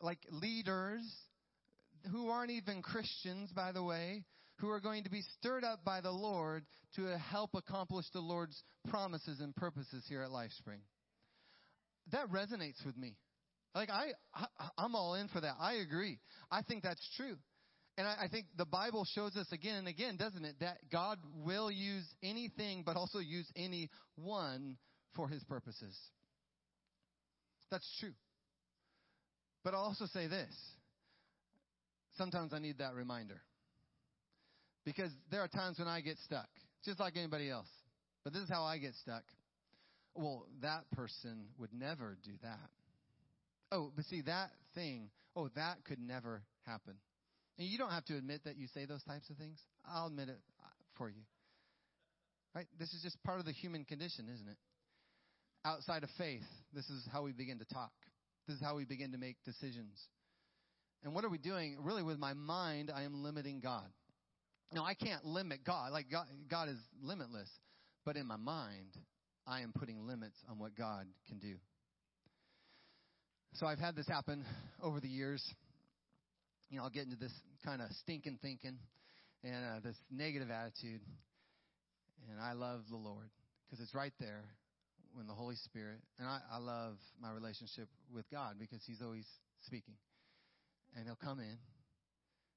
like 0.01 0.19
leaders, 0.29 1.01
who 2.11 2.27
aren't 2.27 2.51
even 2.51 2.81
Christians, 2.81 3.51
by 3.55 3.71
the 3.71 3.81
way, 3.83 4.25
who 4.57 4.69
are 4.69 4.81
going 4.81 5.05
to 5.05 5.09
be 5.09 5.21
stirred 5.37 5.63
up 5.63 5.85
by 5.85 6.01
the 6.01 6.11
Lord 6.11 6.65
to 6.97 7.17
help 7.17 7.51
accomplish 7.53 8.05
the 8.11 8.19
Lord's 8.19 8.61
promises 8.89 9.39
and 9.39 9.55
purposes 9.55 10.03
here 10.09 10.21
at 10.23 10.29
LifeSpring 10.29 10.81
that 12.11 12.29
resonates 12.29 12.85
with 12.85 12.97
me. 12.97 13.15
Like 13.75 13.89
I, 13.89 14.07
I 14.33 14.85
am 14.85 14.93
all 14.93 15.15
in 15.15 15.29
for 15.29 15.39
that. 15.39 15.55
I 15.57 15.75
agree. 15.75 16.19
I 16.51 16.61
think 16.63 16.83
that's 16.83 17.07
true. 17.15 17.37
And 17.97 18.07
I, 18.07 18.23
I 18.23 18.27
think 18.27 18.45
the 18.57 18.65
Bible 18.65 19.05
shows 19.05 19.35
us 19.35 19.47
again 19.51 19.75
and 19.75 19.87
again, 19.87 20.17
doesn't 20.17 20.45
it, 20.45 20.55
that 20.59 20.77
God 20.91 21.17
will 21.43 21.71
use 21.71 22.05
anything, 22.23 22.83
but 22.85 22.95
also 22.95 23.19
use 23.19 23.51
anyone 23.55 24.77
for 25.15 25.27
his 25.27 25.43
purposes. 25.43 25.95
That's 27.71 27.87
true. 27.99 28.13
But 29.63 29.73
I'll 29.73 29.81
also 29.81 30.05
say 30.05 30.27
this. 30.27 30.53
Sometimes 32.17 32.53
I 32.53 32.59
need 32.59 32.77
that 32.77 32.93
reminder. 32.93 33.41
Because 34.85 35.11
there 35.31 35.41
are 35.41 35.47
times 35.47 35.79
when 35.79 35.87
I 35.87 36.01
get 36.01 36.17
stuck, 36.19 36.47
just 36.85 36.99
like 36.99 37.17
anybody 37.17 37.49
else. 37.49 37.67
But 38.23 38.33
this 38.33 38.43
is 38.43 38.49
how 38.49 38.63
I 38.63 38.77
get 38.77 38.93
stuck 39.01 39.23
well, 40.17 40.45
that 40.61 40.89
person 40.91 41.45
would 41.59 41.73
never 41.73 42.17
do 42.23 42.31
that. 42.41 42.69
Oh, 43.71 43.91
but 43.95 44.05
see, 44.05 44.21
that 44.21 44.49
thing, 44.73 45.09
oh, 45.35 45.49
that 45.55 45.83
could 45.85 45.99
never 45.99 46.41
happen. 46.65 46.95
And 47.57 47.67
you 47.67 47.77
don't 47.77 47.91
have 47.91 48.05
to 48.05 48.17
admit 48.17 48.41
that 48.45 48.57
you 48.57 48.67
say 48.67 48.85
those 48.85 49.03
types 49.03 49.29
of 49.29 49.37
things. 49.37 49.59
I'll 49.85 50.07
admit 50.07 50.29
it 50.29 50.39
uh, 50.63 50.67
for 50.97 51.09
you. 51.09 51.21
Right? 52.53 52.67
This 52.79 52.93
is 52.93 53.01
just 53.01 53.21
part 53.23 53.39
of 53.39 53.45
the 53.45 53.51
human 53.51 53.85
condition, 53.85 54.27
isn't 54.33 54.47
it? 54.47 54.57
Outside 55.65 56.03
of 56.03 56.09
faith, 56.17 56.45
this 56.73 56.89
is 56.89 57.07
how 57.11 57.23
we 57.23 57.31
begin 57.31 57.59
to 57.59 57.65
talk. 57.65 57.91
This 58.47 58.55
is 58.57 58.61
how 58.61 58.75
we 58.75 58.85
begin 58.85 59.11
to 59.11 59.17
make 59.17 59.35
decisions. 59.43 59.99
And 61.03 61.13
what 61.13 61.25
are 61.25 61.29
we 61.29 61.37
doing? 61.37 61.77
Really, 61.81 62.03
with 62.03 62.17
my 62.17 62.33
mind, 62.33 62.91
I 62.93 63.03
am 63.03 63.23
limiting 63.23 63.59
God. 63.59 63.87
Now, 64.73 64.85
I 64.85 64.93
can't 64.93 65.25
limit 65.25 65.59
God. 65.65 65.91
Like, 65.91 66.09
God, 66.11 66.25
God 66.49 66.69
is 66.69 66.77
limitless. 67.01 67.49
But 68.05 68.17
in 68.17 68.25
my 68.25 68.37
mind, 68.37 68.95
I 69.45 69.61
am 69.61 69.71
putting 69.77 70.05
limits 70.05 70.37
on 70.49 70.59
what 70.59 70.75
God 70.75 71.05
can 71.27 71.39
do. 71.39 71.55
So 73.53 73.65
I've 73.65 73.79
had 73.79 73.95
this 73.95 74.07
happen 74.07 74.45
over 74.81 74.99
the 74.99 75.07
years. 75.07 75.43
You 76.69 76.77
know, 76.77 76.83
I'll 76.83 76.89
get 76.89 77.05
into 77.05 77.15
this 77.15 77.33
kind 77.63 77.81
of 77.81 77.89
stinking 78.03 78.39
thinking 78.41 78.77
and 79.43 79.65
uh, 79.65 79.79
this 79.83 79.95
negative 80.11 80.49
attitude. 80.51 81.01
And 82.29 82.41
I 82.41 82.53
love 82.53 82.81
the 82.89 82.97
Lord 82.97 83.29
because 83.65 83.83
it's 83.83 83.95
right 83.95 84.13
there 84.19 84.43
when 85.13 85.27
the 85.27 85.33
Holy 85.33 85.55
Spirit, 85.55 85.99
and 86.19 86.27
I, 86.27 86.39
I 86.51 86.57
love 86.57 86.95
my 87.21 87.31
relationship 87.31 87.87
with 88.13 88.29
God 88.29 88.55
because 88.59 88.81
He's 88.85 89.01
always 89.01 89.25
speaking. 89.65 89.95
And 90.95 91.05
He'll 91.05 91.15
come 91.15 91.39
in 91.39 91.57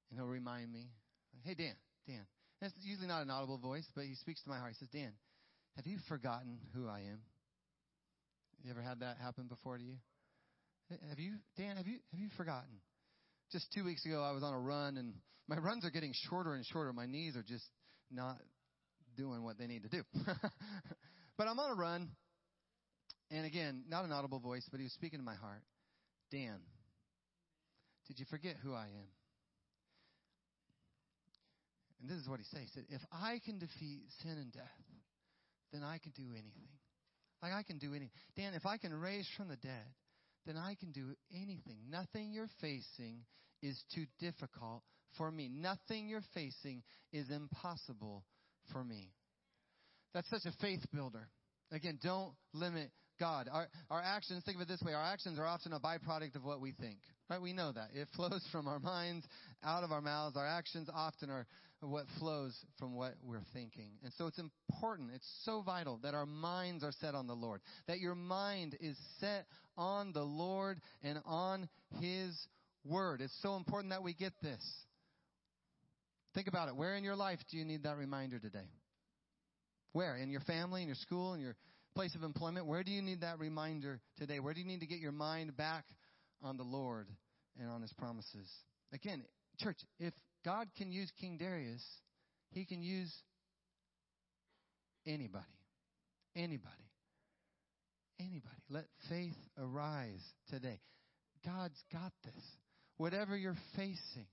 and 0.09 0.13
He'll 0.19 0.27
remind 0.27 0.71
me, 0.71 0.87
hey, 1.43 1.53
Dan, 1.53 1.75
Dan. 2.07 2.25
And 2.61 2.71
it's 2.71 2.85
usually 2.85 3.07
not 3.07 3.23
an 3.23 3.29
audible 3.29 3.57
voice, 3.57 3.87
but 3.95 4.05
He 4.05 4.15
speaks 4.15 4.43
to 4.43 4.49
my 4.49 4.57
heart. 4.57 4.73
He 4.77 4.85
says, 4.85 4.89
Dan, 4.91 5.13
have 5.75 5.87
you 5.87 5.97
forgotten 6.09 6.59
who 6.75 6.87
I 6.87 6.99
am? 6.99 7.21
You 8.63 8.71
ever 8.71 8.81
had 8.81 8.99
that 8.99 9.17
happen 9.17 9.47
before 9.47 9.77
to 9.77 9.83
you? 9.83 9.95
Have 11.09 11.19
you, 11.19 11.33
Dan, 11.57 11.77
have 11.77 11.87
you, 11.87 11.97
have 12.11 12.19
you 12.19 12.27
forgotten? 12.35 12.81
Just 13.51 13.71
two 13.73 13.83
weeks 13.83 14.05
ago, 14.05 14.23
I 14.23 14.31
was 14.31 14.43
on 14.43 14.53
a 14.53 14.59
run, 14.59 14.97
and 14.97 15.13
my 15.47 15.57
runs 15.57 15.85
are 15.85 15.89
getting 15.89 16.13
shorter 16.29 16.53
and 16.53 16.65
shorter. 16.65 16.93
My 16.93 17.05
knees 17.05 17.35
are 17.35 17.43
just 17.43 17.65
not 18.09 18.37
doing 19.17 19.43
what 19.43 19.57
they 19.57 19.67
need 19.67 19.83
to 19.83 19.89
do. 19.89 20.03
but 21.37 21.47
I'm 21.47 21.59
on 21.59 21.71
a 21.71 21.75
run, 21.75 22.09
and 23.29 23.45
again, 23.45 23.83
not 23.89 24.05
an 24.05 24.11
audible 24.11 24.39
voice, 24.39 24.67
but 24.71 24.79
he 24.79 24.85
was 24.85 24.93
speaking 24.93 25.19
to 25.19 25.25
my 25.25 25.35
heart. 25.35 25.63
Dan, 26.31 26.59
did 28.07 28.19
you 28.19 28.25
forget 28.29 28.55
who 28.63 28.73
I 28.73 28.85
am? 28.85 29.09
And 32.01 32.09
this 32.09 32.17
is 32.17 32.27
what 32.27 32.39
he 32.39 32.45
said. 32.51 32.61
He 32.61 32.69
said, 32.73 32.85
If 32.89 33.01
I 33.11 33.39
can 33.45 33.59
defeat 33.59 34.03
sin 34.23 34.31
and 34.31 34.51
death, 34.51 34.63
then 35.71 35.83
I 35.83 35.97
can 35.99 36.11
do 36.15 36.31
anything. 36.31 36.69
Like 37.41 37.53
I 37.53 37.63
can 37.63 37.77
do 37.77 37.89
anything. 37.91 38.11
Dan, 38.35 38.53
if 38.53 38.65
I 38.65 38.77
can 38.77 38.93
raise 38.93 39.27
from 39.35 39.49
the 39.49 39.55
dead, 39.57 39.85
then 40.45 40.57
I 40.57 40.75
can 40.75 40.91
do 40.91 41.13
anything. 41.33 41.77
Nothing 41.89 42.31
you're 42.31 42.49
facing 42.59 43.25
is 43.61 43.81
too 43.93 44.05
difficult 44.19 44.83
for 45.17 45.31
me. 45.31 45.49
Nothing 45.49 46.07
you're 46.07 46.23
facing 46.33 46.83
is 47.11 47.29
impossible 47.29 48.23
for 48.71 48.83
me. 48.83 49.11
That's 50.13 50.29
such 50.29 50.45
a 50.45 50.51
faith 50.61 50.81
builder. 50.93 51.27
Again, 51.71 51.99
don't 52.03 52.33
limit 52.53 52.91
God. 53.19 53.47
Our, 53.51 53.67
our 53.89 54.01
actions, 54.01 54.43
think 54.43 54.57
of 54.57 54.63
it 54.63 54.67
this 54.67 54.81
way, 54.81 54.93
our 54.93 55.03
actions 55.03 55.39
are 55.39 55.45
often 55.45 55.73
a 55.73 55.79
byproduct 55.79 56.35
of 56.35 56.43
what 56.43 56.59
we 56.59 56.71
think. 56.73 56.97
Right? 57.29 57.41
We 57.41 57.53
know 57.53 57.71
that. 57.71 57.89
It 57.93 58.07
flows 58.15 58.45
from 58.51 58.67
our 58.67 58.79
minds, 58.79 59.25
out 59.63 59.83
of 59.83 59.91
our 59.91 60.01
mouths. 60.01 60.35
Our 60.35 60.47
actions 60.47 60.89
often 60.93 61.29
are 61.29 61.45
what 61.81 62.05
flows 62.19 62.55
from 62.77 62.95
what 62.95 63.13
we're 63.23 63.43
thinking. 63.53 63.89
And 64.03 64.13
so 64.17 64.27
it's 64.27 64.39
important, 64.39 65.09
it's 65.15 65.27
so 65.43 65.61
vital 65.61 65.99
that 66.03 66.13
our 66.13 66.25
minds 66.25 66.83
are 66.83 66.91
set 66.91 67.15
on 67.15 67.27
the 67.27 67.33
Lord. 67.33 67.61
That 67.87 67.99
your 67.99 68.15
mind 68.15 68.77
is 68.79 68.95
set 69.19 69.45
on 69.77 70.13
the 70.13 70.23
Lord 70.23 70.79
and 71.01 71.19
on 71.25 71.67
His 71.99 72.37
Word. 72.85 73.21
It's 73.21 73.35
so 73.41 73.55
important 73.55 73.91
that 73.91 74.03
we 74.03 74.13
get 74.13 74.33
this. 74.41 74.61
Think 76.33 76.47
about 76.47 76.69
it. 76.69 76.75
Where 76.75 76.95
in 76.95 77.03
your 77.03 77.15
life 77.15 77.39
do 77.49 77.57
you 77.57 77.65
need 77.65 77.83
that 77.83 77.97
reminder 77.97 78.39
today? 78.39 78.69
Where? 79.93 80.15
In 80.15 80.29
your 80.29 80.41
family, 80.41 80.81
in 80.81 80.87
your 80.87 80.95
school, 80.95 81.33
in 81.33 81.41
your 81.41 81.55
place 81.95 82.15
of 82.15 82.23
employment, 82.23 82.67
where 82.67 82.83
do 82.83 82.91
you 82.91 83.01
need 83.01 83.21
that 83.21 83.39
reminder 83.39 83.99
today? 84.17 84.39
Where 84.39 84.53
do 84.53 84.61
you 84.61 84.65
need 84.65 84.79
to 84.79 84.87
get 84.87 84.99
your 84.99 85.11
mind 85.11 85.57
back 85.57 85.85
on 86.41 86.57
the 86.57 86.63
Lord 86.63 87.07
and 87.59 87.69
on 87.69 87.81
his 87.81 87.91
promises? 87.93 88.47
Again, 88.93 89.23
church, 89.59 89.77
if 89.99 90.13
God 90.43 90.67
can 90.77 90.91
use 90.91 91.11
King 91.19 91.37
Darius, 91.37 91.83
he 92.51 92.65
can 92.65 92.81
use 92.81 93.13
anybody. 95.05 95.45
Anybody. 96.35 96.69
Anybody. 98.19 98.61
Let 98.69 98.85
faith 99.09 99.35
arise 99.57 100.23
today. 100.49 100.79
God's 101.45 101.81
got 101.91 102.11
this. 102.23 102.43
Whatever 102.97 103.35
you're 103.35 103.57
facing, 103.75 104.27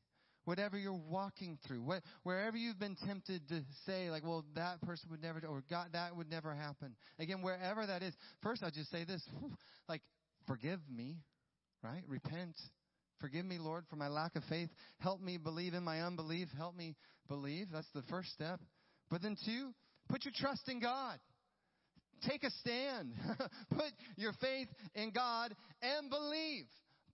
whatever 0.45 0.79
you're 0.79 1.01
walking 1.11 1.59
through, 1.67 1.83
what, 1.83 2.03
wherever 2.23 2.57
you've 2.57 2.79
been 2.79 2.97
tempted 3.07 3.49
to 3.49 3.63
say, 3.87 4.11
like, 4.11 4.25
well, 4.25 4.45
that 4.55 4.81
person 4.83 5.09
would 5.11 5.23
never, 5.23 5.41
or 5.47 5.63
God, 5.71 5.89
that 5.93 6.17
would 6.17 6.31
never 6.31 6.55
happen. 6.55 6.95
Again, 7.19 7.43
wherever 7.43 7.87
that 7.87 8.03
is, 8.03 8.15
first 8.43 8.63
I'll 8.63 8.71
just 8.71 8.91
say 8.91 9.05
this, 9.05 9.23
like, 9.89 10.03
forgive 10.47 10.81
me, 10.95 11.17
right? 11.83 12.03
Repent. 12.07 12.57
Forgive 13.21 13.45
me, 13.45 13.59
Lord, 13.59 13.85
for 13.91 13.97
my 13.97 14.09
lack 14.09 14.37
of 14.37 14.45
faith. 14.45 14.69
Help 14.99 15.21
me 15.21 15.37
believe 15.37 15.75
in 15.75 15.83
my 15.83 16.03
unbelief. 16.03 16.49
Help 16.57 16.77
me 16.77 16.95
believe. 17.29 17.69
That's 17.73 17.91
the 17.95 18.03
first 18.03 18.31
step. 18.33 18.61
But 19.11 19.23
then 19.23 19.37
two, 19.45 19.73
put 20.09 20.25
your 20.25 20.35
trust 20.37 20.69
in 20.69 20.81
God. 20.81 21.19
Take 22.29 22.45
a 22.45 22.51
stand. 22.51 23.13
put 23.71 23.93
your 24.17 24.33
faith 24.41 24.69
in 24.95 25.11
God 25.11 25.55
and 25.83 26.11
believe. 26.11 26.67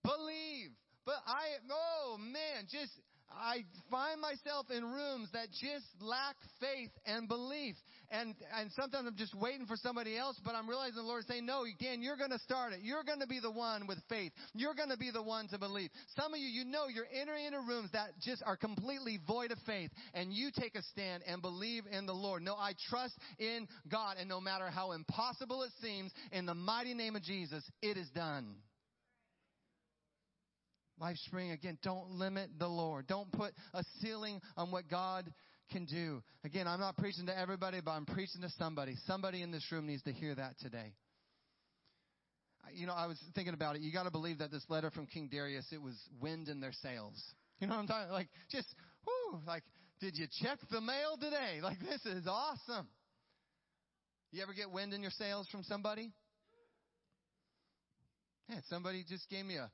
Believe. 0.03 0.71
But 1.05 1.21
I, 1.27 1.61
oh 1.71 2.17
man, 2.19 2.65
just, 2.71 2.91
I 3.29 3.63
find 3.91 4.19
myself 4.19 4.67
in 4.75 4.83
rooms 4.83 5.29
that 5.33 5.49
just 5.51 5.85
lack 6.01 6.35
faith 6.59 6.91
and 7.05 7.27
belief. 7.27 7.75
And, 8.15 8.33
and 8.57 8.71
sometimes 8.71 9.07
I'm 9.07 9.15
just 9.17 9.35
waiting 9.35 9.65
for 9.65 9.75
somebody 9.75 10.17
else, 10.17 10.39
but 10.43 10.55
I'm 10.55 10.69
realizing 10.69 10.95
the 10.95 11.01
Lord 11.01 11.21
is 11.21 11.27
saying, 11.27 11.45
no, 11.45 11.65
Dan, 11.79 12.01
you're 12.01 12.15
going 12.15 12.31
to 12.31 12.39
start 12.39 12.71
it. 12.71 12.79
You're 12.81 13.03
going 13.03 13.19
to 13.19 13.27
be 13.27 13.39
the 13.41 13.51
one 13.51 13.87
with 13.87 13.97
faith. 14.07 14.31
You're 14.53 14.73
going 14.73 14.89
to 14.89 14.97
be 14.97 15.11
the 15.11 15.21
one 15.21 15.47
to 15.49 15.57
believe. 15.57 15.89
Some 16.15 16.33
of 16.33 16.39
you, 16.39 16.47
you 16.47 16.63
know 16.63 16.87
you're 16.87 17.07
entering 17.13 17.45
into 17.45 17.59
rooms 17.59 17.89
that 17.91 18.11
just 18.21 18.41
are 18.45 18.55
completely 18.55 19.19
void 19.27 19.51
of 19.51 19.57
faith, 19.65 19.91
and 20.13 20.31
you 20.31 20.49
take 20.57 20.75
a 20.75 20.81
stand 20.83 21.23
and 21.27 21.41
believe 21.41 21.83
in 21.91 22.05
the 22.05 22.13
Lord. 22.13 22.41
No, 22.41 22.55
I 22.55 22.73
trust 22.89 23.15
in 23.37 23.67
God, 23.89 24.15
and 24.17 24.29
no 24.29 24.39
matter 24.39 24.69
how 24.69 24.93
impossible 24.93 25.63
it 25.63 25.71
seems, 25.81 26.11
in 26.31 26.45
the 26.45 26.55
mighty 26.55 26.93
name 26.93 27.15
of 27.15 27.23
Jesus, 27.23 27.63
it 27.81 27.97
is 27.97 28.07
done. 28.09 28.55
Life 30.99 31.17
Spring, 31.25 31.51
again, 31.51 31.77
don't 31.83 32.11
limit 32.11 32.51
the 32.57 32.67
Lord. 32.67 33.07
Don't 33.07 33.29
put 33.33 33.51
a 33.73 33.83
ceiling 33.99 34.39
on 34.55 34.71
what 34.71 34.89
God 34.89 35.29
can 35.71 35.85
do. 35.85 36.21
Again, 36.43 36.67
I'm 36.67 36.79
not 36.79 36.97
preaching 36.97 37.25
to 37.27 37.37
everybody, 37.37 37.79
but 37.83 37.91
I'm 37.91 38.05
preaching 38.05 38.41
to 38.41 38.49
somebody. 38.57 38.95
Somebody 39.07 39.41
in 39.41 39.51
this 39.51 39.65
room 39.71 39.87
needs 39.87 40.03
to 40.03 40.11
hear 40.11 40.35
that 40.35 40.57
today. 40.59 40.93
You 42.73 42.87
know, 42.87 42.93
I 42.93 43.05
was 43.05 43.19
thinking 43.35 43.53
about 43.53 43.75
it. 43.75 43.81
You 43.81 43.93
got 43.93 44.03
to 44.03 44.11
believe 44.11 44.39
that 44.39 44.51
this 44.51 44.65
letter 44.69 44.89
from 44.89 45.05
King 45.05 45.29
Darius, 45.31 45.67
it 45.71 45.81
was 45.81 45.95
wind 46.21 46.47
in 46.49 46.59
their 46.59 46.73
sails. 46.73 47.21
You 47.59 47.67
know 47.67 47.75
what 47.75 47.81
I'm 47.81 47.87
talking? 47.87 48.05
About? 48.05 48.13
Like, 48.13 48.27
just, 48.51 48.67
whoo, 49.05 49.39
like, 49.47 49.63
did 50.01 50.17
you 50.17 50.27
check 50.41 50.59
the 50.71 50.81
mail 50.81 51.15
today? 51.19 51.59
Like, 51.61 51.79
this 51.79 52.05
is 52.05 52.27
awesome. 52.27 52.87
You 54.31 54.43
ever 54.43 54.53
get 54.53 54.71
wind 54.71 54.93
in 54.93 55.01
your 55.01 55.11
sails 55.11 55.47
from 55.49 55.63
somebody? 55.63 56.11
Yeah, 58.49 58.59
somebody 58.69 59.05
just 59.07 59.29
gave 59.29 59.45
me 59.45 59.55
a 59.55 59.71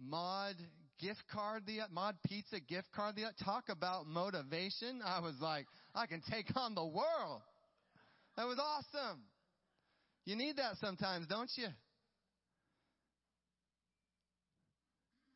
Mod 0.00 0.54
gift 1.00 1.22
card 1.32 1.64
the 1.66 1.80
Mod 1.90 2.16
Pizza 2.26 2.60
gift 2.60 2.88
card 2.94 3.16
the 3.16 3.24
talk 3.44 3.64
about 3.68 4.06
motivation. 4.06 5.00
I 5.04 5.20
was 5.20 5.34
like, 5.40 5.66
I 5.94 6.06
can 6.06 6.22
take 6.30 6.56
on 6.56 6.74
the 6.74 6.84
world. 6.84 7.42
That 8.36 8.46
was 8.46 8.58
awesome. 8.58 9.22
You 10.24 10.36
need 10.36 10.56
that 10.56 10.76
sometimes, 10.80 11.26
don't 11.26 11.50
you? 11.56 11.68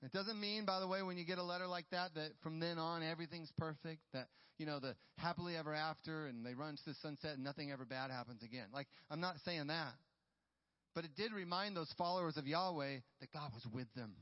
It 0.02 0.12
doesn't 0.12 0.40
mean, 0.40 0.64
by 0.64 0.78
the 0.80 0.86
way, 0.86 1.02
when 1.02 1.16
you 1.18 1.24
get 1.24 1.38
a 1.38 1.42
letter 1.42 1.66
like 1.66 1.86
that, 1.90 2.14
that 2.14 2.30
from 2.42 2.60
then 2.60 2.78
on 2.78 3.02
everything's 3.02 3.50
perfect, 3.58 4.00
that, 4.12 4.28
you 4.56 4.64
know, 4.64 4.78
the 4.78 4.94
happily 5.16 5.56
ever 5.56 5.74
after 5.74 6.26
and 6.26 6.46
they 6.46 6.54
run 6.54 6.76
to 6.76 6.82
the 6.86 6.94
sunset 7.02 7.34
and 7.34 7.44
nothing 7.44 7.72
ever 7.72 7.84
bad 7.84 8.10
happens 8.10 8.42
again. 8.42 8.66
Like, 8.72 8.86
I'm 9.10 9.20
not 9.20 9.34
saying 9.44 9.66
that. 9.66 9.92
But 10.94 11.04
it 11.04 11.10
did 11.16 11.32
remind 11.32 11.76
those 11.76 11.92
followers 11.98 12.36
of 12.36 12.46
Yahweh 12.46 12.98
that 13.20 13.32
God 13.32 13.50
was 13.52 13.66
with 13.72 13.92
them. 13.94 14.14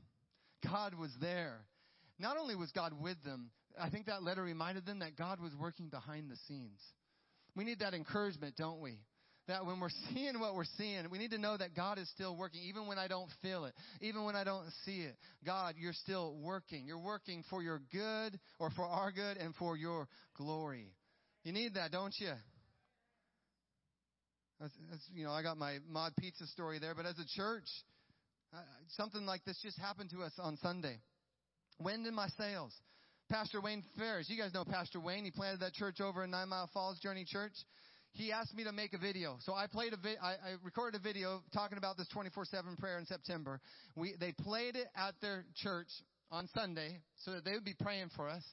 God 0.63 0.95
was 0.95 1.11
there. 1.21 1.59
Not 2.19 2.37
only 2.37 2.55
was 2.55 2.71
God 2.71 2.93
with 2.99 3.21
them, 3.23 3.51
I 3.79 3.89
think 3.89 4.07
that 4.07 4.23
letter 4.23 4.43
reminded 4.43 4.85
them 4.85 4.99
that 4.99 5.15
God 5.15 5.39
was 5.39 5.51
working 5.59 5.89
behind 5.89 6.31
the 6.31 6.37
scenes. 6.47 6.79
We 7.55 7.63
need 7.63 7.79
that 7.79 7.93
encouragement, 7.93 8.55
don't 8.57 8.81
we? 8.81 8.99
That 9.47 9.65
when 9.65 9.79
we're 9.79 9.89
seeing 10.13 10.39
what 10.39 10.55
we're 10.55 10.65
seeing, 10.77 11.09
we 11.09 11.17
need 11.17 11.31
to 11.31 11.37
know 11.37 11.57
that 11.57 11.75
God 11.75 11.99
is 11.99 12.09
still 12.09 12.35
working, 12.35 12.61
even 12.63 12.87
when 12.87 12.97
I 12.97 13.07
don't 13.07 13.29
feel 13.41 13.65
it, 13.65 13.73
even 14.01 14.25
when 14.25 14.35
I 14.35 14.43
don't 14.43 14.67
see 14.85 15.01
it. 15.01 15.15
God, 15.45 15.75
you're 15.77 15.93
still 15.93 16.35
working. 16.41 16.85
You're 16.85 16.99
working 16.99 17.43
for 17.49 17.61
your 17.61 17.81
good 17.91 18.39
or 18.59 18.71
for 18.71 18.85
our 18.85 19.11
good 19.11 19.37
and 19.37 19.55
for 19.55 19.77
your 19.77 20.07
glory. 20.35 20.93
You 21.43 21.53
need 21.53 21.75
that, 21.75 21.91
don't 21.91 22.13
you? 22.19 22.33
As, 24.59 24.71
you 25.13 25.23
know, 25.23 25.31
I 25.31 25.43
got 25.43 25.57
my 25.57 25.77
mod 25.87 26.13
pizza 26.19 26.47
story 26.47 26.79
there, 26.79 26.95
but 26.95 27.05
as 27.05 27.19
a 27.19 27.25
church, 27.35 27.67
uh, 28.53 28.57
something 28.95 29.25
like 29.25 29.43
this 29.45 29.59
just 29.61 29.77
happened 29.79 30.09
to 30.11 30.21
us 30.21 30.33
on 30.39 30.57
Sunday. 30.57 30.97
Wind 31.79 32.07
in 32.07 32.13
my 32.13 32.27
sails. 32.37 32.73
Pastor 33.29 33.59
Wayne 33.59 33.83
Ferris, 33.97 34.29
you 34.29 34.37
guys 34.41 34.53
know 34.53 34.63
Pastor 34.63 34.99
Wayne. 35.01 35.25
He 35.25 35.31
planted 35.31 35.59
that 35.59 35.73
church 35.73 35.99
over 35.99 36.23
in 36.23 36.31
Nine 36.31 36.49
Mile 36.49 36.69
Falls 36.73 36.97
Journey 36.99 37.25
Church. 37.25 37.51
He 38.13 38.31
asked 38.31 38.55
me 38.55 38.63
to 38.63 38.71
make 38.71 38.93
a 38.93 38.97
video, 38.97 39.35
so 39.41 39.53
I 39.53 39.67
played 39.67 39.93
a 39.93 39.97
vi- 39.97 40.15
I, 40.21 40.31
I 40.31 40.55
recorded 40.63 40.99
a 40.99 41.03
video 41.03 41.43
talking 41.53 41.77
about 41.77 41.97
this 41.97 42.07
24/7 42.15 42.77
prayer 42.79 42.97
in 42.97 43.05
September. 43.05 43.59
We 43.95 44.15
they 44.19 44.31
played 44.31 44.75
it 44.75 44.87
at 44.95 45.13
their 45.21 45.45
church 45.55 45.89
on 46.31 46.47
Sunday 46.55 47.01
so 47.17 47.31
that 47.31 47.43
they 47.43 47.51
would 47.51 47.65
be 47.65 47.75
praying 47.79 48.09
for 48.15 48.29
us. 48.29 48.43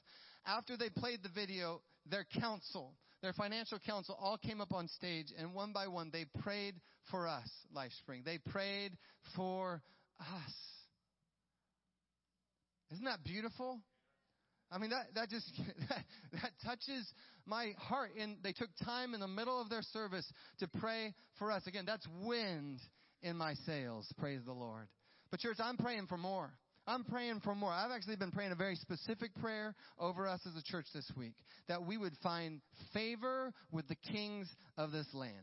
After 0.45 0.77
they 0.77 0.89
played 0.89 1.23
the 1.23 1.29
video, 1.29 1.81
their 2.05 2.25
council, 2.39 2.93
their 3.21 3.33
financial 3.33 3.79
council 3.79 4.15
all 4.19 4.37
came 4.37 4.61
up 4.61 4.73
on 4.73 4.87
stage 4.89 5.27
and 5.37 5.53
one 5.55 5.71
by 5.71 5.87
one 5.87 6.09
they 6.11 6.25
prayed 6.41 6.75
for 7.11 7.27
us, 7.27 7.49
LifeSpring. 7.75 8.23
They 8.23 8.37
prayed 8.37 8.91
for 9.35 9.81
us. 10.19 10.53
Isn't 12.91 13.05
that 13.05 13.23
beautiful? 13.23 13.79
I 14.71 14.77
mean, 14.77 14.89
that, 14.89 15.07
that 15.15 15.29
just, 15.29 15.49
that, 15.89 16.03
that 16.33 16.51
touches 16.63 17.05
my 17.45 17.71
heart. 17.77 18.11
And 18.19 18.37
they 18.43 18.51
took 18.51 18.69
time 18.83 19.13
in 19.13 19.19
the 19.19 19.27
middle 19.27 19.59
of 19.59 19.69
their 19.69 19.81
service 19.81 20.25
to 20.59 20.67
pray 20.79 21.13
for 21.37 21.51
us. 21.51 21.65
Again, 21.67 21.85
that's 21.85 22.05
wind 22.23 22.79
in 23.21 23.37
my 23.37 23.53
sails. 23.65 24.07
Praise 24.17 24.41
the 24.45 24.53
Lord. 24.53 24.87
But 25.31 25.39
church, 25.39 25.57
I'm 25.59 25.77
praying 25.77 26.07
for 26.07 26.17
more. 26.17 26.51
I'm 26.87 27.03
praying 27.03 27.41
for 27.43 27.55
more. 27.55 27.71
I've 27.71 27.91
actually 27.91 28.15
been 28.15 28.31
praying 28.31 28.51
a 28.51 28.55
very 28.55 28.75
specific 28.75 29.33
prayer 29.41 29.73
over 29.99 30.27
us 30.27 30.41
as 30.45 30.55
a 30.55 30.63
church 30.63 30.85
this 30.93 31.09
week 31.17 31.33
that 31.67 31.83
we 31.83 31.97
would 31.97 32.13
find 32.21 32.61
favor 32.93 33.51
with 33.71 33.87
the 33.87 33.95
kings 33.95 34.47
of 34.77 34.91
this 34.91 35.07
land. 35.13 35.33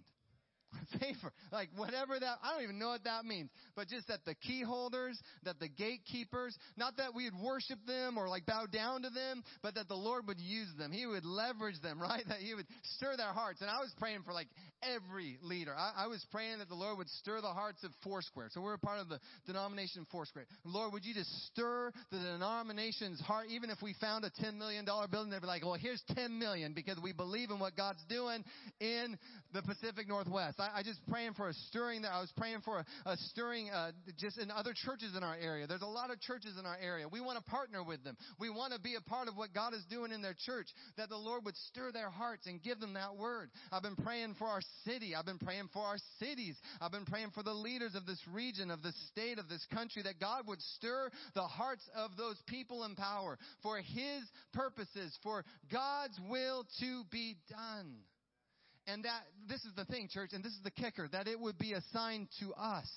Like 1.52 1.68
whatever 1.76 2.18
that, 2.18 2.38
I 2.42 2.54
don't 2.54 2.62
even 2.62 2.78
know 2.78 2.88
what 2.88 3.04
that 3.04 3.24
means. 3.24 3.50
But 3.76 3.88
just 3.88 4.08
that 4.08 4.24
the 4.24 4.34
key 4.34 4.62
holders, 4.62 5.20
that 5.44 5.60
the 5.60 5.68
gatekeepers, 5.68 6.56
not 6.76 6.96
that 6.96 7.14
we 7.14 7.24
would 7.24 7.38
worship 7.38 7.78
them 7.86 8.16
or 8.16 8.28
like 8.28 8.46
bow 8.46 8.66
down 8.66 9.02
to 9.02 9.10
them, 9.10 9.44
but 9.62 9.74
that 9.74 9.88
the 9.88 9.96
Lord 9.96 10.26
would 10.26 10.40
use 10.40 10.68
them. 10.78 10.90
He 10.92 11.04
would 11.06 11.24
leverage 11.24 11.80
them, 11.82 12.00
right? 12.00 12.22
That 12.26 12.38
He 12.38 12.54
would 12.54 12.66
stir 12.96 13.16
their 13.16 13.32
hearts. 13.32 13.60
And 13.60 13.70
I 13.70 13.80
was 13.80 13.92
praying 13.98 14.22
for 14.24 14.32
like 14.32 14.48
every 14.82 15.38
leader. 15.42 15.74
I, 15.76 16.04
I 16.04 16.06
was 16.06 16.24
praying 16.30 16.58
that 16.58 16.68
the 16.68 16.74
Lord 16.74 16.98
would 16.98 17.08
stir 17.08 17.40
the 17.40 17.48
hearts 17.48 17.82
of 17.84 17.90
Foursquare. 18.02 18.48
So 18.52 18.60
we're 18.60 18.74
a 18.74 18.78
part 18.78 19.00
of 19.00 19.08
the 19.08 19.18
denomination 19.46 20.06
Foursquare. 20.10 20.46
Lord, 20.64 20.92
would 20.92 21.04
you 21.04 21.14
just 21.14 21.30
stir 21.46 21.92
the 22.10 22.18
denomination's 22.18 23.20
heart? 23.20 23.46
Even 23.50 23.70
if 23.70 23.78
we 23.82 23.94
found 24.00 24.24
a 24.24 24.30
$10 24.42 24.56
million 24.56 24.84
building, 24.84 25.30
they'd 25.30 25.40
be 25.40 25.46
like, 25.46 25.64
well, 25.64 25.74
here's 25.74 26.02
10 26.14 26.38
million 26.38 26.72
because 26.72 26.98
we 27.02 27.12
believe 27.12 27.50
in 27.50 27.58
what 27.58 27.76
God's 27.76 28.02
doing 28.08 28.44
in 28.80 29.18
the 29.52 29.62
Pacific 29.62 30.08
Northwest. 30.08 30.58
I, 30.58 30.80
I 30.80 30.82
just 30.82 31.00
praying 31.08 31.34
for 31.34 31.48
a 31.48 31.54
stirring 31.68 32.02
there. 32.02 32.12
I 32.12 32.20
was 32.20 32.32
praying 32.36 32.60
for 32.64 32.78
a, 32.78 33.10
a 33.10 33.16
stirring 33.30 33.70
uh, 33.70 33.92
just 34.18 34.38
in 34.38 34.50
other 34.50 34.72
churches 34.74 35.14
in 35.16 35.22
our 35.22 35.36
area. 35.36 35.66
There's 35.66 35.82
a 35.82 35.86
lot 35.86 36.10
of 36.10 36.20
churches 36.20 36.56
in 36.58 36.66
our 36.66 36.76
area. 36.82 37.06
We 37.08 37.20
want 37.20 37.42
to 37.42 37.50
partner 37.50 37.82
with 37.82 38.02
them. 38.04 38.16
We 38.38 38.50
want 38.50 38.72
to 38.72 38.80
be 38.80 38.96
a 38.96 39.00
part 39.00 39.28
of 39.28 39.36
what 39.36 39.54
God 39.54 39.74
is 39.74 39.84
doing 39.90 40.12
in 40.12 40.22
their 40.22 40.36
church, 40.46 40.66
that 40.96 41.08
the 41.08 41.16
Lord 41.16 41.44
would 41.44 41.56
stir 41.68 41.92
their 41.92 42.10
hearts 42.10 42.46
and 42.46 42.62
give 42.62 42.80
them 42.80 42.94
that 42.94 43.16
word. 43.16 43.50
I've 43.70 43.82
been 43.82 43.96
praying 43.96 44.36
for 44.38 44.46
our 44.46 44.60
city. 44.84 45.14
I've 45.14 45.26
been 45.26 45.38
praying 45.38 45.68
for 45.72 45.82
our 45.82 45.98
cities. 46.18 46.56
I've 46.80 46.92
been 46.92 47.04
praying 47.04 47.30
for 47.34 47.42
the 47.42 47.54
leaders 47.54 47.94
of 47.94 48.06
this 48.06 48.20
region, 48.32 48.70
of 48.70 48.82
this 48.82 48.96
state, 49.08 49.38
of 49.38 49.48
this 49.48 49.66
country, 49.72 50.02
that 50.02 50.20
God 50.20 50.46
would 50.46 50.60
stir 50.76 51.10
the 51.34 51.42
hearts 51.42 51.82
of 51.94 52.16
those 52.16 52.36
people 52.46 52.84
in 52.84 52.94
power 52.94 53.38
for 53.62 53.78
His 53.78 54.24
purposes, 54.52 55.16
for 55.22 55.44
God's 55.70 56.18
will 56.28 56.66
to 56.80 57.02
be 57.10 57.36
done. 57.48 57.96
And 58.86 59.04
that, 59.04 59.22
this 59.48 59.64
is 59.64 59.74
the 59.76 59.84
thing, 59.84 60.08
church, 60.10 60.30
and 60.32 60.42
this 60.42 60.52
is 60.52 60.62
the 60.64 60.70
kicker, 60.70 61.08
that 61.12 61.28
it 61.28 61.38
would 61.38 61.58
be 61.58 61.72
a 61.72 61.82
sign 61.92 62.28
to 62.40 62.52
us, 62.54 62.88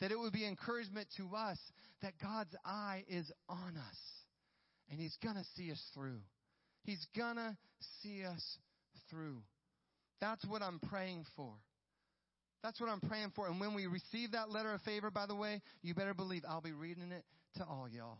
that 0.00 0.10
it 0.10 0.18
would 0.18 0.32
be 0.32 0.46
encouragement 0.46 1.08
to 1.18 1.36
us 1.36 1.58
that 2.02 2.14
God's 2.20 2.54
eye 2.64 3.04
is 3.08 3.30
on 3.48 3.76
us. 3.76 3.98
And 4.90 4.98
He's 4.98 5.16
gonna 5.22 5.44
see 5.56 5.70
us 5.70 5.82
through. 5.94 6.20
He's 6.84 7.06
gonna 7.16 7.56
see 8.02 8.24
us 8.24 8.58
through. 9.10 9.42
That's 10.20 10.44
what 10.46 10.62
I'm 10.62 10.78
praying 10.78 11.26
for. 11.36 11.52
That's 12.62 12.80
what 12.80 12.90
I'm 12.90 13.00
praying 13.00 13.32
for. 13.34 13.46
And 13.46 13.58
when 13.58 13.74
we 13.74 13.86
receive 13.86 14.32
that 14.32 14.50
letter 14.50 14.74
of 14.74 14.82
favor, 14.82 15.10
by 15.10 15.26
the 15.26 15.34
way, 15.34 15.62
you 15.82 15.94
better 15.94 16.14
believe 16.14 16.42
I'll 16.48 16.60
be 16.60 16.72
reading 16.72 17.10
it 17.10 17.24
to 17.56 17.64
all 17.64 17.88
y'all. 17.90 18.18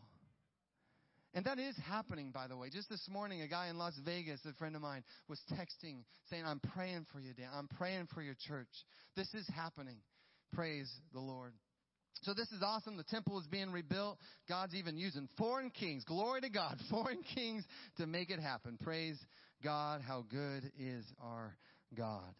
And 1.34 1.44
that 1.44 1.58
is 1.58 1.76
happening, 1.86 2.32
by 2.32 2.48
the 2.48 2.56
way. 2.56 2.70
Just 2.70 2.88
this 2.88 3.06
morning, 3.08 3.42
a 3.42 3.46
guy 3.46 3.68
in 3.68 3.78
Las 3.78 3.94
Vegas, 4.04 4.40
a 4.46 4.52
friend 4.54 4.74
of 4.74 4.82
mine, 4.82 5.04
was 5.28 5.38
texting 5.52 6.02
saying, 6.28 6.42
I'm 6.44 6.60
praying 6.74 7.06
for 7.12 7.20
you, 7.20 7.32
Dan. 7.34 7.50
I'm 7.54 7.68
praying 7.68 8.08
for 8.12 8.22
your 8.22 8.34
church. 8.48 8.66
This 9.14 9.32
is 9.34 9.46
happening. 9.54 9.98
Praise 10.52 10.90
the 11.12 11.20
Lord. 11.20 11.52
So 12.22 12.34
this 12.34 12.50
is 12.50 12.62
awesome. 12.62 12.96
The 12.96 13.04
temple 13.04 13.38
is 13.38 13.46
being 13.46 13.70
rebuilt. 13.70 14.18
God's 14.48 14.74
even 14.74 14.96
using 14.96 15.28
foreign 15.38 15.70
kings. 15.70 16.02
Glory 16.04 16.40
to 16.40 16.50
God. 16.50 16.78
Foreign 16.90 17.22
kings 17.34 17.64
to 17.98 18.06
make 18.06 18.30
it 18.30 18.40
happen. 18.40 18.76
Praise 18.82 19.16
God. 19.62 20.02
How 20.06 20.24
good 20.28 20.72
is 20.78 21.04
our 21.22 21.56
God. 21.96 22.35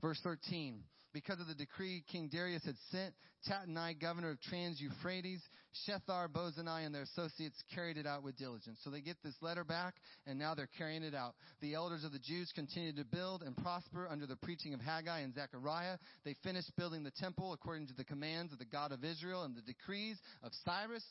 Verse 0.00 0.20
13 0.22 0.82
because 1.16 1.40
of 1.40 1.46
the 1.46 1.54
decree 1.54 2.04
King 2.12 2.28
Darius 2.30 2.62
had 2.66 2.74
sent, 2.90 3.14
Tattenai, 3.48 3.98
governor 3.98 4.32
of 4.32 4.40
Trans 4.42 4.78
Euphrates, 4.78 5.40
Shethar-Bozenai, 5.88 6.84
and 6.84 6.94
their 6.94 7.04
associates 7.04 7.56
carried 7.74 7.96
it 7.96 8.06
out 8.06 8.22
with 8.22 8.36
diligence. 8.36 8.80
So 8.84 8.90
they 8.90 9.00
get 9.00 9.16
this 9.24 9.34
letter 9.40 9.64
back, 9.64 9.94
and 10.26 10.38
now 10.38 10.54
they're 10.54 10.68
carrying 10.76 11.02
it 11.02 11.14
out. 11.14 11.34
The 11.62 11.72
elders 11.72 12.04
of 12.04 12.12
the 12.12 12.18
Jews 12.18 12.52
continued 12.54 12.96
to 12.96 13.04
build 13.06 13.42
and 13.42 13.56
prosper 13.56 14.06
under 14.10 14.26
the 14.26 14.36
preaching 14.36 14.74
of 14.74 14.80
Haggai 14.82 15.20
and 15.20 15.34
Zechariah. 15.34 15.96
They 16.26 16.36
finished 16.44 16.70
building 16.76 17.02
the 17.02 17.12
temple 17.12 17.54
according 17.54 17.86
to 17.86 17.94
the 17.94 18.04
commands 18.04 18.52
of 18.52 18.58
the 18.58 18.66
God 18.66 18.92
of 18.92 19.02
Israel 19.02 19.44
and 19.44 19.56
the 19.56 19.62
decrees 19.62 20.18
of 20.42 20.52
Cyrus, 20.66 21.04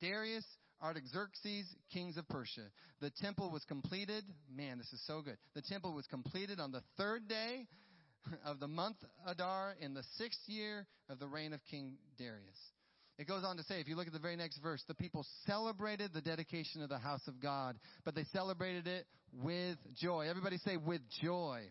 Darius, 0.00 0.44
Artaxerxes, 0.82 1.66
kings 1.92 2.16
of 2.16 2.28
Persia. 2.28 2.70
The 3.00 3.10
temple 3.22 3.50
was 3.50 3.64
completed. 3.64 4.24
Man, 4.54 4.78
this 4.78 4.92
is 4.92 5.02
so 5.06 5.22
good. 5.22 5.36
The 5.54 5.62
temple 5.62 5.92
was 5.94 6.06
completed 6.06 6.60
on 6.60 6.72
the 6.72 6.82
third 6.96 7.28
day 7.28 7.66
of 8.44 8.60
the 8.60 8.68
month 8.68 8.96
Adar 9.26 9.74
in 9.80 9.94
the 9.94 10.02
sixth 10.16 10.40
year 10.46 10.86
of 11.08 11.18
the 11.18 11.26
reign 11.26 11.52
of 11.52 11.60
King 11.70 11.96
Darius. 12.18 12.58
It 13.18 13.28
goes 13.28 13.44
on 13.44 13.58
to 13.58 13.62
say, 13.64 13.80
if 13.80 13.88
you 13.88 13.96
look 13.96 14.06
at 14.06 14.14
the 14.14 14.18
very 14.18 14.36
next 14.36 14.58
verse, 14.58 14.82
the 14.88 14.94
people 14.94 15.26
celebrated 15.46 16.12
the 16.14 16.22
dedication 16.22 16.82
of 16.82 16.88
the 16.88 16.98
house 16.98 17.26
of 17.28 17.40
God, 17.40 17.78
but 18.04 18.14
they 18.14 18.24
celebrated 18.32 18.86
it 18.86 19.06
with 19.32 19.76
joy. 19.94 20.26
Everybody 20.28 20.56
say, 20.58 20.78
with 20.78 21.02
joy 21.22 21.64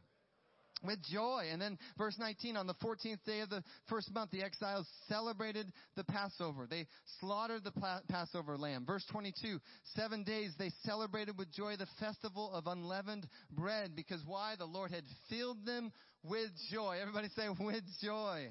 with 0.83 0.99
joy. 1.03 1.45
And 1.51 1.61
then 1.61 1.77
verse 1.97 2.15
19, 2.17 2.57
on 2.57 2.67
the 2.67 2.73
14th 2.75 3.23
day 3.25 3.41
of 3.41 3.49
the 3.49 3.63
first 3.87 4.13
month, 4.13 4.31
the 4.31 4.43
exiles 4.43 4.87
celebrated 5.07 5.71
the 5.95 6.03
Passover. 6.03 6.67
They 6.69 6.87
slaughtered 7.19 7.63
the 7.63 7.73
Passover 8.09 8.57
lamb. 8.57 8.85
Verse 8.85 9.05
22, 9.11 9.59
seven 9.95 10.23
days 10.23 10.53
they 10.57 10.71
celebrated 10.85 11.37
with 11.37 11.51
joy 11.51 11.75
the 11.77 11.87
festival 11.99 12.51
of 12.53 12.67
unleavened 12.67 13.27
bread 13.51 13.95
because 13.95 14.21
why? 14.25 14.55
The 14.57 14.65
Lord 14.65 14.91
had 14.91 15.03
filled 15.29 15.65
them 15.65 15.91
with 16.23 16.49
joy. 16.71 16.97
Everybody 17.01 17.27
say 17.35 17.47
with 17.59 17.83
joy. 18.01 18.49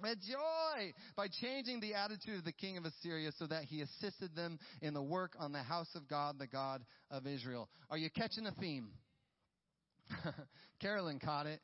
With 0.00 0.18
joy 0.20 0.92
by 1.16 1.28
changing 1.28 1.80
the 1.80 1.94
attitude 1.94 2.38
of 2.38 2.44
the 2.44 2.52
king 2.52 2.76
of 2.76 2.84
Assyria 2.84 3.30
so 3.38 3.46
that 3.46 3.64
he 3.64 3.82
assisted 3.82 4.34
them 4.34 4.58
in 4.80 4.94
the 4.94 5.02
work 5.02 5.34
on 5.38 5.52
the 5.52 5.62
house 5.62 5.90
of 5.94 6.08
God, 6.08 6.40
the 6.40 6.48
God 6.48 6.82
of 7.10 7.26
Israel. 7.26 7.68
Are 7.88 7.98
you 7.98 8.10
catching 8.10 8.44
the 8.44 8.52
theme? 8.52 8.88
Carolyn 10.80 11.18
caught 11.18 11.46
it. 11.46 11.60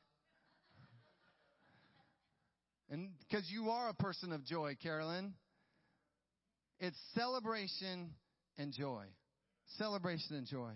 And 2.90 3.11
because 3.28 3.50
you 3.50 3.70
are 3.70 3.90
a 3.90 3.94
person 3.94 4.32
of 4.32 4.44
joy, 4.44 4.76
Carolyn, 4.82 5.34
it's 6.80 6.96
celebration 7.14 8.11
and 8.56 8.72
joy. 8.72 9.04
Celebration 9.76 10.37
and 10.37 10.46
joy. 10.46 10.72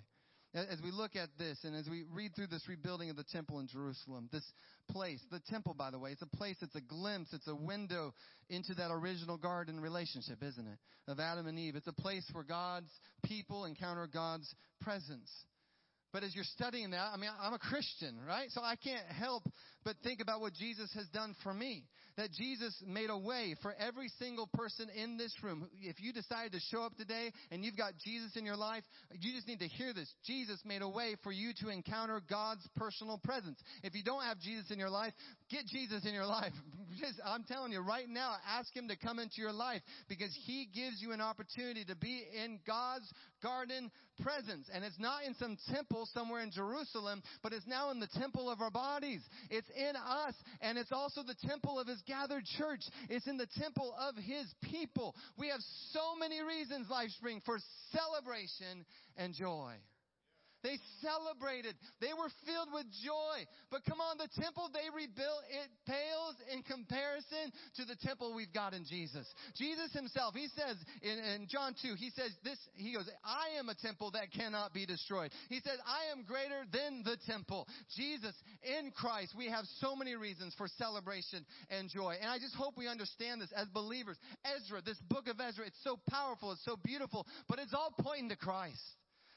As 0.54 0.78
we 0.84 0.90
look 0.90 1.16
at 1.16 1.30
this 1.38 1.58
and 1.64 1.74
as 1.74 1.88
we 1.88 2.04
read 2.12 2.36
through 2.36 2.48
this 2.48 2.68
rebuilding 2.68 3.08
of 3.08 3.16
the 3.16 3.24
temple 3.24 3.60
in 3.60 3.68
Jerusalem, 3.68 4.28
this 4.30 4.44
place, 4.90 5.18
the 5.30 5.40
temple, 5.48 5.72
by 5.72 5.90
the 5.90 5.98
way, 5.98 6.10
it's 6.10 6.20
a 6.20 6.36
place, 6.36 6.56
it's 6.60 6.74
a 6.74 6.80
glimpse, 6.82 7.32
it's 7.32 7.48
a 7.48 7.54
window 7.54 8.12
into 8.50 8.74
that 8.74 8.90
original 8.90 9.38
garden 9.38 9.80
relationship, 9.80 10.42
isn't 10.42 10.66
it? 10.66 10.78
Of 11.10 11.18
Adam 11.18 11.46
and 11.46 11.58
Eve. 11.58 11.76
It's 11.76 11.86
a 11.86 11.92
place 11.94 12.28
where 12.32 12.44
God's 12.44 12.90
people 13.24 13.64
encounter 13.64 14.06
God's 14.06 14.54
presence. 14.82 15.30
But 16.12 16.24
as 16.24 16.34
you're 16.34 16.44
studying 16.44 16.90
that, 16.90 17.10
I 17.12 17.16
mean, 17.16 17.30
I'm 17.40 17.54
a 17.54 17.58
Christian, 17.58 18.16
right? 18.28 18.50
So 18.50 18.62
I 18.62 18.76
can't 18.76 19.06
help 19.06 19.44
but 19.84 19.96
think 20.02 20.20
about 20.20 20.40
what 20.40 20.54
Jesus 20.54 20.92
has 20.94 21.06
done 21.08 21.34
for 21.42 21.52
me. 21.52 21.84
That 22.16 22.30
Jesus 22.32 22.74
made 22.86 23.08
a 23.08 23.16
way 23.16 23.56
for 23.62 23.74
every 23.78 24.08
single 24.18 24.46
person 24.52 24.88
in 24.94 25.16
this 25.16 25.34
room. 25.42 25.66
If 25.80 25.96
you 25.98 26.12
decide 26.12 26.52
to 26.52 26.60
show 26.70 26.82
up 26.82 26.94
today 26.96 27.32
and 27.50 27.64
you've 27.64 27.76
got 27.76 27.92
Jesus 28.04 28.36
in 28.36 28.44
your 28.44 28.56
life, 28.56 28.82
you 29.18 29.32
just 29.32 29.48
need 29.48 29.60
to 29.60 29.68
hear 29.68 29.94
this. 29.94 30.12
Jesus 30.26 30.60
made 30.66 30.82
a 30.82 30.88
way 30.88 31.16
for 31.22 31.32
you 31.32 31.52
to 31.60 31.70
encounter 31.70 32.20
God's 32.28 32.66
personal 32.76 33.18
presence. 33.24 33.58
If 33.82 33.94
you 33.94 34.02
don't 34.04 34.22
have 34.24 34.38
Jesus 34.40 34.70
in 34.70 34.78
your 34.78 34.90
life, 34.90 35.14
get 35.50 35.66
Jesus 35.66 36.04
in 36.06 36.12
your 36.12 36.26
life. 36.26 36.52
Just, 37.00 37.18
I'm 37.24 37.44
telling 37.44 37.72
you 37.72 37.80
right 37.80 38.08
now, 38.08 38.34
ask 38.46 38.76
Him 38.76 38.88
to 38.88 38.96
come 38.96 39.18
into 39.18 39.36
your 39.38 39.52
life 39.52 39.80
because 40.08 40.36
He 40.44 40.68
gives 40.74 41.00
you 41.00 41.12
an 41.12 41.22
opportunity 41.22 41.86
to 41.86 41.96
be 41.96 42.24
in 42.44 42.60
God's 42.66 43.10
garden 43.42 43.90
presence. 44.22 44.68
And 44.72 44.84
it's 44.84 44.98
not 44.98 45.24
in 45.24 45.34
some 45.34 45.56
temple 45.72 46.08
somewhere 46.12 46.42
in 46.42 46.50
Jerusalem, 46.50 47.22
but 47.42 47.52
it's 47.52 47.66
now 47.66 47.90
in 47.90 48.00
the 48.00 48.08
temple 48.18 48.50
of 48.50 48.60
our 48.60 48.70
bodies. 48.70 49.20
It's 49.50 49.68
in 49.76 49.96
us, 49.96 50.34
and 50.60 50.78
it's 50.78 50.92
also 50.92 51.22
the 51.22 51.36
temple 51.46 51.78
of 51.78 51.86
His 51.86 52.02
gathered 52.06 52.44
church. 52.58 52.82
It's 53.08 53.26
in 53.26 53.36
the 53.36 53.48
temple 53.58 53.94
of 53.98 54.16
His 54.16 54.52
people. 54.62 55.14
We 55.38 55.48
have 55.48 55.60
so 55.92 56.16
many 56.18 56.40
reasons, 56.42 56.88
LifeSpring, 56.88 57.44
for 57.44 57.58
celebration 57.92 58.84
and 59.16 59.34
joy. 59.34 59.74
Celebrated. 61.02 61.74
They 62.00 62.14
were 62.14 62.30
filled 62.46 62.70
with 62.72 62.86
joy. 63.02 63.44
But 63.70 63.84
come 63.84 64.00
on, 64.00 64.18
the 64.18 64.30
temple 64.40 64.70
they 64.72 64.86
rebuilt, 64.94 65.42
it 65.50 65.68
pales 65.86 66.36
in 66.54 66.62
comparison 66.62 67.50
to 67.76 67.84
the 67.84 67.96
temple 67.96 68.34
we've 68.34 68.52
got 68.52 68.72
in 68.72 68.86
Jesus. 68.86 69.26
Jesus 69.58 69.92
himself, 69.92 70.34
he 70.34 70.46
says 70.54 70.78
in, 71.02 71.18
in 71.18 71.48
John 71.50 71.74
2, 71.82 71.94
he 71.98 72.10
says 72.14 72.30
this, 72.44 72.58
he 72.74 72.94
goes, 72.94 73.08
I 73.24 73.58
am 73.58 73.68
a 73.68 73.74
temple 73.74 74.12
that 74.12 74.32
cannot 74.32 74.72
be 74.72 74.86
destroyed. 74.86 75.30
He 75.48 75.60
says, 75.60 75.78
I 75.86 76.12
am 76.14 76.24
greater 76.24 76.62
than 76.72 77.02
the 77.04 77.16
temple. 77.26 77.66
Jesus, 77.96 78.34
in 78.62 78.92
Christ, 78.92 79.34
we 79.36 79.48
have 79.48 79.64
so 79.80 79.96
many 79.96 80.14
reasons 80.14 80.54
for 80.56 80.68
celebration 80.78 81.44
and 81.70 81.88
joy. 81.88 82.16
And 82.20 82.30
I 82.30 82.38
just 82.38 82.54
hope 82.54 82.76
we 82.76 82.88
understand 82.88 83.40
this 83.40 83.52
as 83.56 83.66
believers. 83.68 84.16
Ezra, 84.44 84.82
this 84.82 84.98
book 85.08 85.26
of 85.28 85.40
Ezra, 85.40 85.66
it's 85.66 85.82
so 85.82 85.98
powerful, 86.08 86.52
it's 86.52 86.64
so 86.64 86.76
beautiful, 86.76 87.26
but 87.48 87.58
it's 87.58 87.74
all 87.74 87.92
pointing 87.98 88.28
to 88.28 88.36
Christ. 88.36 88.80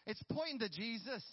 It's 0.06 0.22
pointing 0.30 0.60
to 0.60 0.70
Jesus. 0.70 1.24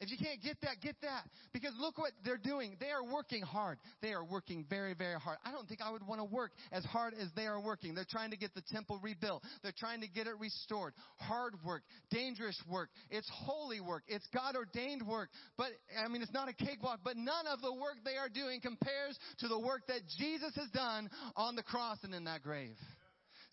If 0.00 0.10
you 0.10 0.16
can't 0.16 0.40
get 0.40 0.60
that, 0.62 0.80
get 0.80 0.96
that. 1.02 1.24
Because 1.52 1.72
look 1.78 1.98
what 1.98 2.12
they're 2.24 2.36
doing. 2.36 2.76
They 2.78 2.90
are 2.90 3.04
working 3.04 3.42
hard. 3.42 3.78
They 4.00 4.12
are 4.12 4.24
working 4.24 4.64
very, 4.70 4.94
very 4.94 5.18
hard. 5.18 5.38
I 5.44 5.50
don't 5.50 5.66
think 5.66 5.80
I 5.82 5.90
would 5.90 6.06
want 6.06 6.20
to 6.20 6.24
work 6.24 6.52
as 6.70 6.84
hard 6.84 7.14
as 7.14 7.28
they 7.34 7.46
are 7.46 7.60
working. 7.60 7.94
They're 7.94 8.06
trying 8.08 8.30
to 8.30 8.36
get 8.36 8.54
the 8.54 8.62
temple 8.72 9.00
rebuilt. 9.02 9.42
They're 9.62 9.72
trying 9.76 10.00
to 10.02 10.08
get 10.08 10.26
it 10.26 10.38
restored. 10.38 10.94
Hard 11.16 11.54
work, 11.64 11.82
dangerous 12.10 12.60
work. 12.70 12.90
It's 13.10 13.28
holy 13.32 13.80
work. 13.80 14.04
It's 14.06 14.26
God 14.32 14.54
ordained 14.54 15.06
work. 15.06 15.30
But, 15.56 15.68
I 16.02 16.08
mean, 16.08 16.22
it's 16.22 16.32
not 16.32 16.48
a 16.48 16.52
cakewalk, 16.52 17.00
but 17.02 17.16
none 17.16 17.46
of 17.46 17.60
the 17.60 17.72
work 17.72 17.96
they 18.04 18.16
are 18.16 18.28
doing 18.28 18.60
compares 18.60 19.18
to 19.40 19.48
the 19.48 19.58
work 19.58 19.82
that 19.88 20.00
Jesus 20.18 20.54
has 20.54 20.68
done 20.70 21.10
on 21.36 21.56
the 21.56 21.62
cross 21.62 21.98
and 22.04 22.14
in 22.14 22.24
that 22.24 22.42
grave. 22.42 22.76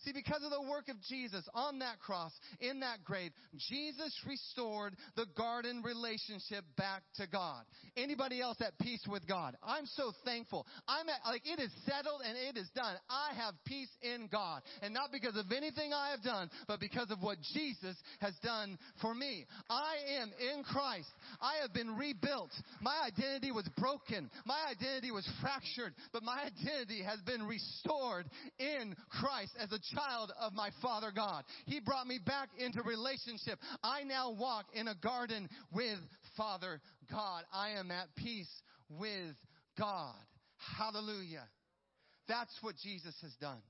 See, 0.06 0.12
because 0.12 0.44
of 0.44 0.50
the 0.50 0.62
work 0.62 0.88
of 0.88 0.94
Jesus 1.08 1.42
on 1.52 1.80
that 1.80 1.98
cross, 1.98 2.30
in 2.60 2.78
that 2.80 3.02
grave, 3.04 3.32
Jesus 3.68 4.14
restored 4.24 4.94
the 5.16 5.26
garden 5.36 5.82
relationship 5.82 6.64
back 6.76 7.02
to 7.16 7.26
God. 7.26 7.64
Anybody 7.96 8.40
else 8.40 8.58
at 8.60 8.78
peace 8.78 9.04
with 9.08 9.26
God? 9.26 9.56
I'm 9.64 9.86
so 9.86 10.12
thankful. 10.24 10.64
I'm 10.86 11.08
at, 11.08 11.18
like, 11.26 11.42
it 11.44 11.58
is 11.58 11.72
settled 11.84 12.20
and 12.24 12.38
it 12.38 12.56
is 12.56 12.68
done. 12.76 12.94
I 13.10 13.34
have 13.34 13.54
peace 13.66 13.88
in 14.00 14.28
God. 14.30 14.62
And 14.80 14.94
not 14.94 15.10
because 15.10 15.36
of 15.36 15.50
anything 15.50 15.92
I 15.92 16.10
have 16.12 16.22
done, 16.22 16.50
but 16.68 16.78
because 16.78 17.10
of 17.10 17.20
what 17.20 17.38
Jesus 17.52 17.96
has 18.20 18.34
done 18.44 18.78
for 19.02 19.12
me. 19.12 19.44
I 19.68 19.96
am 20.20 20.30
in 20.38 20.62
Christ. 20.62 21.08
I 21.40 21.62
have 21.62 21.72
been 21.72 21.96
rebuilt. 21.96 22.52
My 22.80 22.94
identity 23.04 23.50
was 23.50 23.68
broken. 23.76 24.30
My 24.44 24.66
identity 24.70 25.10
was 25.10 25.28
fractured, 25.40 25.94
but 26.12 26.22
my 26.22 26.44
identity 26.44 27.02
has 27.02 27.20
been 27.22 27.42
restored 27.42 28.26
in 28.60 28.94
Christ 29.10 29.50
as 29.58 29.72
a 29.72 29.95
child 29.96 30.32
of 30.40 30.52
my 30.52 30.70
Father 30.82 31.10
God. 31.14 31.44
He 31.66 31.80
brought 31.80 32.06
me 32.06 32.18
back 32.24 32.50
into 32.58 32.82
relationship. 32.82 33.58
I 33.82 34.02
now 34.04 34.30
walk 34.30 34.66
in 34.74 34.88
a 34.88 34.94
garden 34.94 35.48
with 35.72 35.98
Father 36.36 36.80
God. 37.10 37.44
I 37.52 37.70
am 37.70 37.90
at 37.90 38.14
peace 38.16 38.50
with 38.88 39.34
God. 39.78 40.14
Hallelujah. 40.78 41.44
That's 42.28 42.56
what 42.60 42.74
Jesus 42.82 43.14
has 43.22 43.32
done. 43.40 43.62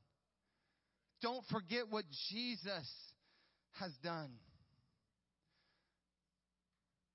Don't 1.22 1.44
forget 1.50 1.84
what 1.90 2.04
Jesus 2.30 2.88
has 3.80 3.92
done. 4.02 4.30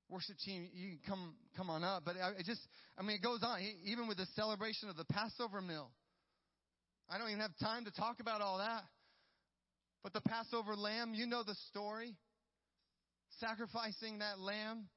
Worship 0.09 0.35
team, 0.43 0.69
you 0.73 0.89
can 0.89 0.99
come 1.07 1.35
come 1.55 1.69
on 1.69 1.83
up, 1.85 2.03
but 2.05 2.15
it 2.37 2.45
just 2.45 2.59
I 2.97 3.01
mean 3.01 3.15
it 3.15 3.23
goes 3.23 3.39
on. 3.43 3.59
Even 3.85 4.07
with 4.07 4.17
the 4.17 4.27
celebration 4.35 4.89
of 4.89 4.97
the 4.97 5.05
Passover 5.05 5.61
meal, 5.61 5.89
I 7.09 7.17
don't 7.17 7.29
even 7.29 7.39
have 7.39 7.57
time 7.61 7.85
to 7.85 7.91
talk 7.91 8.19
about 8.19 8.41
all 8.41 8.57
that. 8.57 8.83
But 10.03 10.13
the 10.13 10.21
Passover 10.21 10.75
lamb, 10.75 11.13
you 11.13 11.25
know 11.25 11.43
the 11.43 11.55
story. 11.69 12.15
Sacrificing 13.39 14.19
that 14.19 14.39
lamb. 14.39 14.87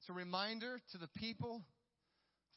It's 0.00 0.10
a 0.10 0.12
reminder 0.12 0.80
to 0.92 0.98
the 0.98 1.08
people 1.16 1.56
of 1.56 1.62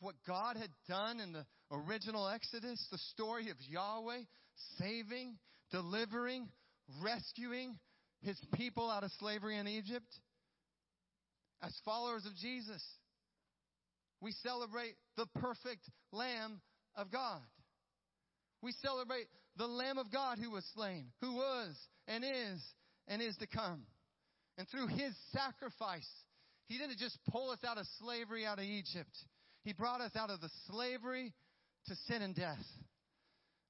what 0.01 0.15
God 0.27 0.57
had 0.57 0.69
done 0.87 1.19
in 1.19 1.33
the 1.33 1.45
original 1.71 2.27
Exodus, 2.27 2.85
the 2.91 2.97
story 2.97 3.49
of 3.49 3.57
Yahweh 3.67 4.21
saving, 4.77 5.37
delivering, 5.71 6.49
rescuing 7.01 7.79
his 8.21 8.39
people 8.53 8.89
out 8.89 9.03
of 9.03 9.11
slavery 9.19 9.57
in 9.57 9.67
Egypt. 9.67 10.19
As 11.63 11.73
followers 11.85 12.25
of 12.25 12.35
Jesus, 12.35 12.83
we 14.19 14.31
celebrate 14.43 14.95
the 15.17 15.25
perfect 15.39 15.89
Lamb 16.11 16.61
of 16.95 17.11
God. 17.11 17.41
We 18.61 18.73
celebrate 18.83 19.27
the 19.57 19.67
Lamb 19.67 19.97
of 19.97 20.11
God 20.11 20.39
who 20.39 20.51
was 20.51 20.65
slain, 20.73 21.07
who 21.21 21.35
was 21.35 21.75
and 22.07 22.23
is 22.23 22.61
and 23.07 23.21
is 23.21 23.35
to 23.37 23.47
come. 23.47 23.83
And 24.57 24.67
through 24.69 24.87
his 24.87 25.13
sacrifice, 25.31 26.07
he 26.67 26.77
didn't 26.77 26.97
just 26.97 27.17
pull 27.29 27.49
us 27.49 27.59
out 27.65 27.77
of 27.77 27.85
slavery 27.99 28.45
out 28.45 28.59
of 28.59 28.65
Egypt. 28.65 29.17
He 29.63 29.73
brought 29.73 30.01
us 30.01 30.11
out 30.15 30.29
of 30.29 30.41
the 30.41 30.49
slavery 30.69 31.33
to 31.87 31.95
sin 32.07 32.21
and 32.21 32.35
death. 32.35 32.63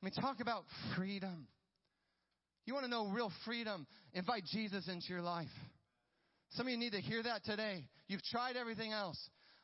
I 0.02 0.06
mean, 0.06 0.14
talk 0.14 0.40
about 0.40 0.64
freedom. 0.96 1.48
You 2.66 2.74
want 2.74 2.86
to 2.86 2.92
know 2.92 3.08
real 3.08 3.32
freedom? 3.46 3.88
Invite 4.14 4.46
Jesus 4.46 4.88
into 4.88 5.08
your 5.10 5.22
life. 5.22 5.50
Some 6.52 6.68
of 6.68 6.72
you 6.72 6.78
need 6.78 6.94
to 6.94 7.02
hear 7.02 7.24
that 7.24 7.44
today. 7.44 7.88
You've 8.08 8.24
tried 8.24 8.56
everything 8.56 8.92
else. 8.92 9.18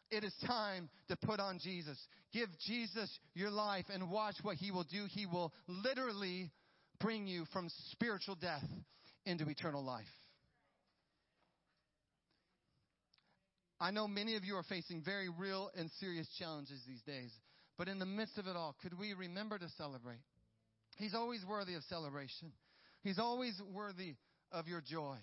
It 0.10 0.24
is 0.24 0.34
time 0.46 0.90
to 1.10 1.16
put 1.16 1.40
on 1.40 1.60
Jesus. 1.60 1.98
Give 2.34 2.48
Jesus 2.66 3.10
your 3.34 3.50
life 3.50 3.86
and 3.94 4.10
watch 4.10 4.36
what 4.42 4.58
he 4.58 4.72
will 4.72 4.86
do. 4.86 5.06
He 5.10 5.26
will 5.26 5.54
literally 5.68 6.52
bring 7.00 7.28
you 7.28 7.46
from 7.52 7.70
spiritual 7.92 8.36
death 8.36 8.64
into 9.26 9.48
eternal 9.50 9.84
life. 9.84 10.06
I 13.80 13.92
know 13.92 14.08
many 14.08 14.36
of 14.36 14.44
you 14.44 14.56
are 14.56 14.64
facing 14.64 15.04
very 15.04 15.30
real 15.30 15.70
and 15.78 15.92
serious 16.00 16.28
challenges 16.40 16.82
these 16.88 17.02
days, 17.02 17.32
but 17.78 17.88
in 17.88 18.00
the 18.00 18.06
midst 18.06 18.38
of 18.38 18.48
it 18.48 18.56
all, 18.56 18.76
could 18.82 18.98
we 18.98 19.14
remember 19.14 19.60
to 19.60 19.70
celebrate? 19.78 20.22
He's 20.98 21.14
always 21.14 21.46
worthy 21.48 21.76
of 21.76 21.84
celebration. 21.84 22.52
He's 23.04 23.20
always 23.20 23.54
worthy 23.72 24.16
of 24.52 24.68
your 24.68 24.82
joy. 24.82 25.18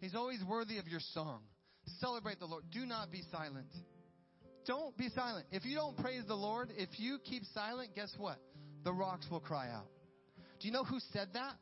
He's 0.00 0.16
always 0.16 0.40
worthy 0.48 0.78
of 0.78 0.88
your 0.88 1.00
song. 1.14 1.42
Celebrate 2.00 2.40
the 2.40 2.46
Lord. 2.46 2.64
Do 2.72 2.84
not 2.84 3.12
be 3.12 3.22
silent. 3.30 3.68
Don't 4.66 4.96
be 4.96 5.08
silent. 5.10 5.46
If 5.52 5.64
you 5.64 5.76
don't 5.76 5.96
praise 5.96 6.22
the 6.26 6.34
Lord, 6.34 6.70
if 6.76 6.88
you 6.98 7.18
keep 7.24 7.42
silent, 7.54 7.90
guess 7.94 8.12
what? 8.18 8.38
The 8.84 8.92
rocks 8.92 9.26
will 9.30 9.40
cry 9.40 9.68
out. 9.70 9.86
Do 10.60 10.66
you 10.66 10.72
know 10.72 10.84
who 10.84 10.98
said 11.12 11.28
that? 11.34 11.54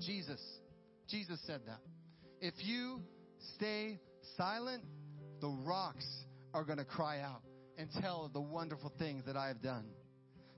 Jesus. 0.00 0.40
Jesus 1.08 1.38
said 1.46 1.60
that. 1.66 1.80
If 2.40 2.54
you 2.58 3.00
stay 3.56 3.98
silent, 4.36 4.82
the 5.40 5.48
rocks 5.48 6.06
are 6.54 6.64
going 6.64 6.78
to 6.78 6.84
cry 6.84 7.20
out 7.20 7.42
and 7.76 7.88
tell 8.00 8.30
the 8.32 8.40
wonderful 8.40 8.92
things 8.98 9.24
that 9.26 9.36
I 9.36 9.48
have 9.48 9.62
done. 9.62 9.84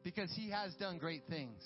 Because 0.04 0.32
he 0.36 0.50
has 0.50 0.74
done 0.74 0.98
great 0.98 1.22
things. 1.28 1.62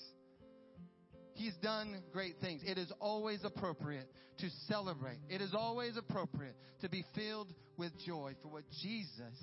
He's 1.33 1.55
done 1.61 2.01
great 2.11 2.35
things. 2.41 2.61
It 2.65 2.79
is 2.79 2.91
always 2.99 3.43
appropriate 3.43 4.09
to 4.39 4.49
celebrate. 4.67 5.19
It 5.29 5.41
is 5.41 5.53
always 5.53 5.97
appropriate 5.97 6.55
to 6.81 6.89
be 6.89 7.03
filled 7.15 7.53
with 7.77 7.91
joy 8.05 8.33
for 8.41 8.49
what 8.49 8.63
Jesus 8.81 9.37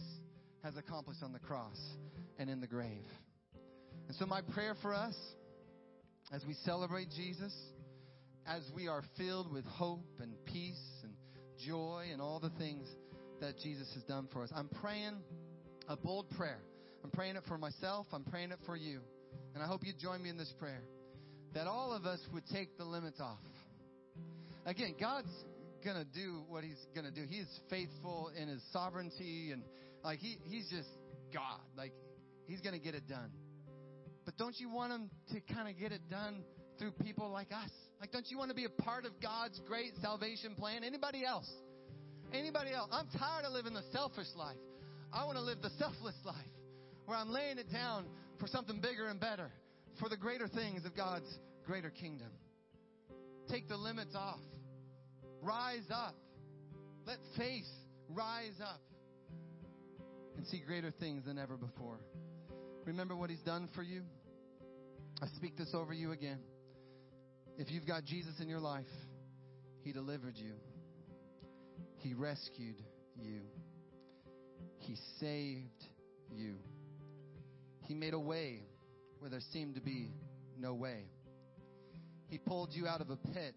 has 0.62 0.77
accomplished 0.77 1.23
on 1.23 1.33
the 1.33 1.38
cross 1.38 1.79
and 2.38 2.51
in 2.51 2.61
the 2.61 2.66
grave. 2.66 3.05
And 4.09 4.16
so, 4.16 4.27
my 4.27 4.40
prayer 4.42 4.75
for 4.83 4.94
us 4.94 5.14
as 6.33 6.42
we 6.47 6.55
celebrate 6.64 7.09
Jesus, 7.11 7.55
as 8.47 8.62
we 8.75 8.88
are 8.88 9.03
filled 9.16 9.53
with 9.53 9.64
hope 9.64 10.05
and 10.20 10.33
peace 10.47 11.03
and 11.03 11.12
joy 11.66 12.07
and 12.12 12.20
all 12.20 12.40
the 12.40 12.51
things 12.59 12.88
that 13.40 13.59
Jesus 13.59 13.88
has 13.94 14.03
done 14.05 14.29
for 14.33 14.42
us, 14.42 14.51
I'm 14.55 14.68
praying 14.81 15.16
a 15.88 15.97
bold 15.97 16.31
prayer. 16.31 16.61
I'm 17.03 17.11
praying 17.11 17.37
it 17.37 17.42
for 17.47 17.59
myself, 17.59 18.07
I'm 18.12 18.25
praying 18.25 18.51
it 18.51 18.59
for 18.64 18.77
you. 18.77 19.01
And 19.55 19.62
I 19.62 19.66
hope 19.66 19.83
you 19.85 19.92
join 20.01 20.23
me 20.23 20.31
in 20.31 20.38
this 20.38 20.53
prayer 20.59 20.83
that 21.55 21.66
all 21.66 21.92
of 21.92 22.05
us 22.07 22.18
would 22.33 22.44
take 22.53 22.77
the 22.79 22.85
limits 22.85 23.20
off. 23.20 23.38
Again, 24.66 24.94
God's 24.99 25.29
going 25.85 25.97
to 25.97 26.05
do 26.05 26.42
what 26.49 26.64
he's 26.64 26.81
going 26.94 27.05
to 27.05 27.12
do. 27.12 27.27
He 27.29 27.37
is 27.37 27.61
faithful 27.68 28.31
in 28.40 28.49
his 28.49 28.62
sovereignty 28.73 29.51
and 29.53 29.62
like 30.03 30.18
he 30.18 30.38
he's 30.44 30.68
just 30.70 30.88
God. 31.33 31.61
Like 31.77 31.92
he's 32.47 32.61
going 32.61 32.75
to 32.75 32.81
get 32.81 32.94
it 32.94 33.07
done. 33.07 33.31
But 34.25 34.37
don't 34.38 34.59
you 34.59 34.70
want 34.70 34.92
him 34.92 35.11
to 35.33 35.55
kind 35.55 35.68
of 35.68 35.79
get 35.79 35.92
it 35.92 36.09
done 36.09 36.42
through 36.79 36.92
people 36.92 37.31
like 37.31 37.53
us? 37.53 37.70
Like 38.01 38.11
don't 38.11 38.27
you 38.31 38.38
want 38.38 38.49
to 38.51 38.57
be 38.57 38.64
a 38.64 38.83
part 38.83 39.05
of 39.05 39.12
God's 39.20 39.61
great 39.66 39.92
salvation 40.01 40.55
plan? 40.55 40.83
Anybody 40.83 41.25
else? 41.25 41.51
Anybody 42.33 42.70
else? 42.73 42.88
I'm 42.90 43.07
tired 43.18 43.44
of 43.44 43.53
living 43.53 43.75
the 43.75 43.85
selfish 43.92 44.29
life. 44.37 44.57
I 45.12 45.25
want 45.25 45.37
to 45.37 45.44
live 45.44 45.62
the 45.62 45.70
selfless 45.79 46.16
life 46.25 46.35
where 47.07 47.16
I'm 47.16 47.31
laying 47.31 47.59
it 47.59 47.70
down 47.70 48.07
for 48.40 48.47
something 48.49 48.81
bigger 48.81 49.07
and 49.07 49.20
better, 49.20 49.51
for 50.01 50.09
the 50.09 50.16
greater 50.16 50.49
things 50.49 50.85
of 50.85 50.97
God's 50.97 51.29
greater 51.64 51.90
kingdom. 51.90 52.31
Take 53.49 53.68
the 53.68 53.77
limits 53.77 54.14
off. 54.14 54.40
Rise 55.44 55.90
up. 55.90 56.14
Let 57.07 57.18
faith 57.37 57.66
rise 58.09 58.59
up 58.62 58.80
and 60.38 60.46
see 60.46 60.62
greater 60.66 60.90
things 60.90 61.26
than 61.26 61.38
ever 61.38 61.59
before. 61.59 62.00
Remember 62.87 63.14
what 63.14 63.28
He's 63.28 63.42
done 63.42 63.68
for 63.74 63.83
you? 63.83 64.04
I 65.20 65.26
speak 65.37 65.59
this 65.59 65.74
over 65.74 65.92
you 65.92 66.12
again. 66.12 66.38
If 67.59 67.70
you've 67.70 67.87
got 67.87 68.04
Jesus 68.04 68.40
in 68.40 68.48
your 68.48 68.59
life, 68.59 68.87
He 69.83 69.92
delivered 69.92 70.37
you, 70.37 70.54
He 71.98 72.14
rescued 72.14 72.83
you, 73.14 73.42
He 74.78 74.96
saved 75.20 75.85
you, 76.30 76.54
He 77.83 77.92
made 77.92 78.14
a 78.14 78.18
way 78.18 78.61
where 79.18 79.30
there 79.30 79.40
seemed 79.52 79.74
to 79.74 79.83
be 79.83 80.11
no 80.59 80.72
way. 80.72 81.04
He 82.28 82.38
pulled 82.38 82.70
you 82.72 82.87
out 82.87 83.02
of 83.02 83.11
a 83.11 83.16
pit. 83.16 83.54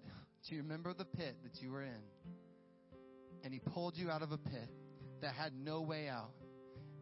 Do 0.48 0.56
you 0.56 0.62
remember 0.62 0.94
the 0.94 1.06
pit 1.06 1.36
that 1.44 1.62
you 1.62 1.72
were 1.72 1.84
in? 1.84 2.04
And 3.44 3.54
He 3.54 3.60
pulled 3.60 3.98
you 3.98 4.10
out 4.10 4.22
of 4.22 4.32
a 4.32 4.38
pit 4.38 4.70
that 5.22 5.34
had 5.34 5.54
no 5.54 5.82
way 5.82 6.08
out 6.08 6.32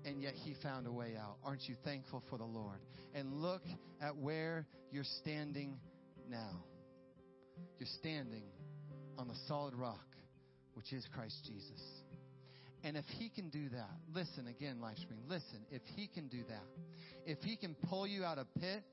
and 0.05 0.21
yet 0.21 0.35
he 0.35 0.55
found 0.61 0.85
a 0.85 0.91
way 0.91 1.15
out. 1.19 1.37
Aren't 1.43 1.67
you 1.67 1.75
thankful 1.83 2.23
for 2.29 2.37
the 2.37 2.45
Lord? 2.45 2.77
And 3.13 3.41
look 3.41 3.63
at 4.01 4.15
where 4.15 4.67
you're 4.91 5.03
standing 5.03 5.79
now. 6.29 6.63
You're 7.79 7.89
standing 7.99 8.43
on 9.17 9.27
the 9.27 9.35
solid 9.47 9.73
rock, 9.73 10.05
which 10.75 10.93
is 10.93 11.07
Christ 11.13 11.43
Jesus. 11.45 11.81
And 12.83 12.95
if 12.95 13.05
he 13.17 13.29
can 13.29 13.49
do 13.49 13.67
that, 13.69 13.89
listen 14.13 14.45
again, 14.45 14.77
Livestream, 14.79 15.27
listen, 15.27 15.65
if 15.71 15.81
he 15.95 16.07
can 16.07 16.27
do 16.27 16.43
that, 16.49 16.63
if 17.25 17.39
he 17.39 17.55
can 17.55 17.75
pull 17.89 18.05
you 18.05 18.23
out 18.23 18.37
of 18.37 18.45
a 18.55 18.59
pit 18.59 18.83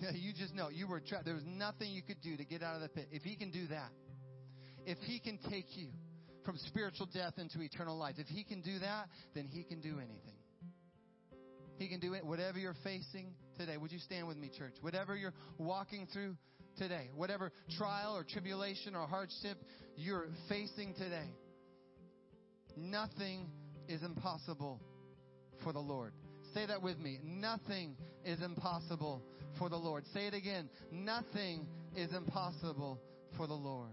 that, 0.00 0.14
you 0.14 0.32
just 0.32 0.54
know 0.54 0.68
you 0.68 0.86
were 0.86 1.00
trapped, 1.00 1.24
there 1.24 1.34
was 1.34 1.46
nothing 1.46 1.90
you 1.90 2.02
could 2.02 2.20
do 2.22 2.36
to 2.36 2.44
get 2.44 2.62
out 2.62 2.76
of 2.76 2.82
the 2.82 2.88
pit. 2.88 3.08
If 3.10 3.22
he 3.22 3.36
can 3.36 3.50
do 3.50 3.66
that, 3.68 3.90
if 4.86 4.98
he 4.98 5.18
can 5.20 5.38
take 5.50 5.76
you 5.76 5.88
from 6.44 6.56
spiritual 6.66 7.08
death 7.12 7.34
into 7.38 7.60
eternal 7.60 7.96
life, 7.96 8.14
if 8.18 8.26
he 8.26 8.44
can 8.44 8.60
do 8.62 8.78
that, 8.78 9.08
then 9.34 9.46
he 9.46 9.62
can 9.62 9.80
do 9.80 9.98
anything. 9.98 10.38
He 11.76 11.88
can 11.88 12.00
do 12.00 12.14
it. 12.14 12.24
Whatever 12.24 12.58
you're 12.58 12.76
facing 12.84 13.32
today, 13.58 13.76
would 13.76 13.92
you 13.92 13.98
stand 13.98 14.28
with 14.28 14.36
me, 14.36 14.50
church? 14.56 14.74
Whatever 14.80 15.16
you're 15.16 15.34
walking 15.58 16.06
through 16.12 16.36
today, 16.76 17.10
whatever 17.14 17.52
trial 17.78 18.16
or 18.16 18.24
tribulation 18.24 18.94
or 18.94 19.06
hardship 19.06 19.58
you're 19.96 20.28
facing 20.48 20.94
today, 20.94 21.28
nothing 22.76 23.48
is 23.88 24.02
impossible 24.02 24.80
for 25.62 25.72
the 25.72 25.80
Lord. 25.80 26.12
Say 26.54 26.66
that 26.66 26.82
with 26.82 26.98
me. 26.98 27.18
Nothing 27.22 27.96
is 28.24 28.42
impossible 28.42 29.22
for 29.60 29.68
the 29.68 29.76
Lord. 29.76 30.04
Say 30.14 30.26
it 30.26 30.34
again. 30.34 30.68
Nothing 30.90 31.66
is 31.94 32.12
impossible 32.14 32.98
for 33.36 33.46
the 33.46 33.54
Lord. 33.54 33.90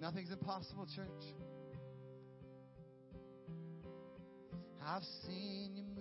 Nothing's 0.00 0.32
impossible, 0.32 0.88
church. 0.96 1.06
I've 4.84 5.04
seen 5.26 5.76
you 5.76 5.84
move. 5.84 5.92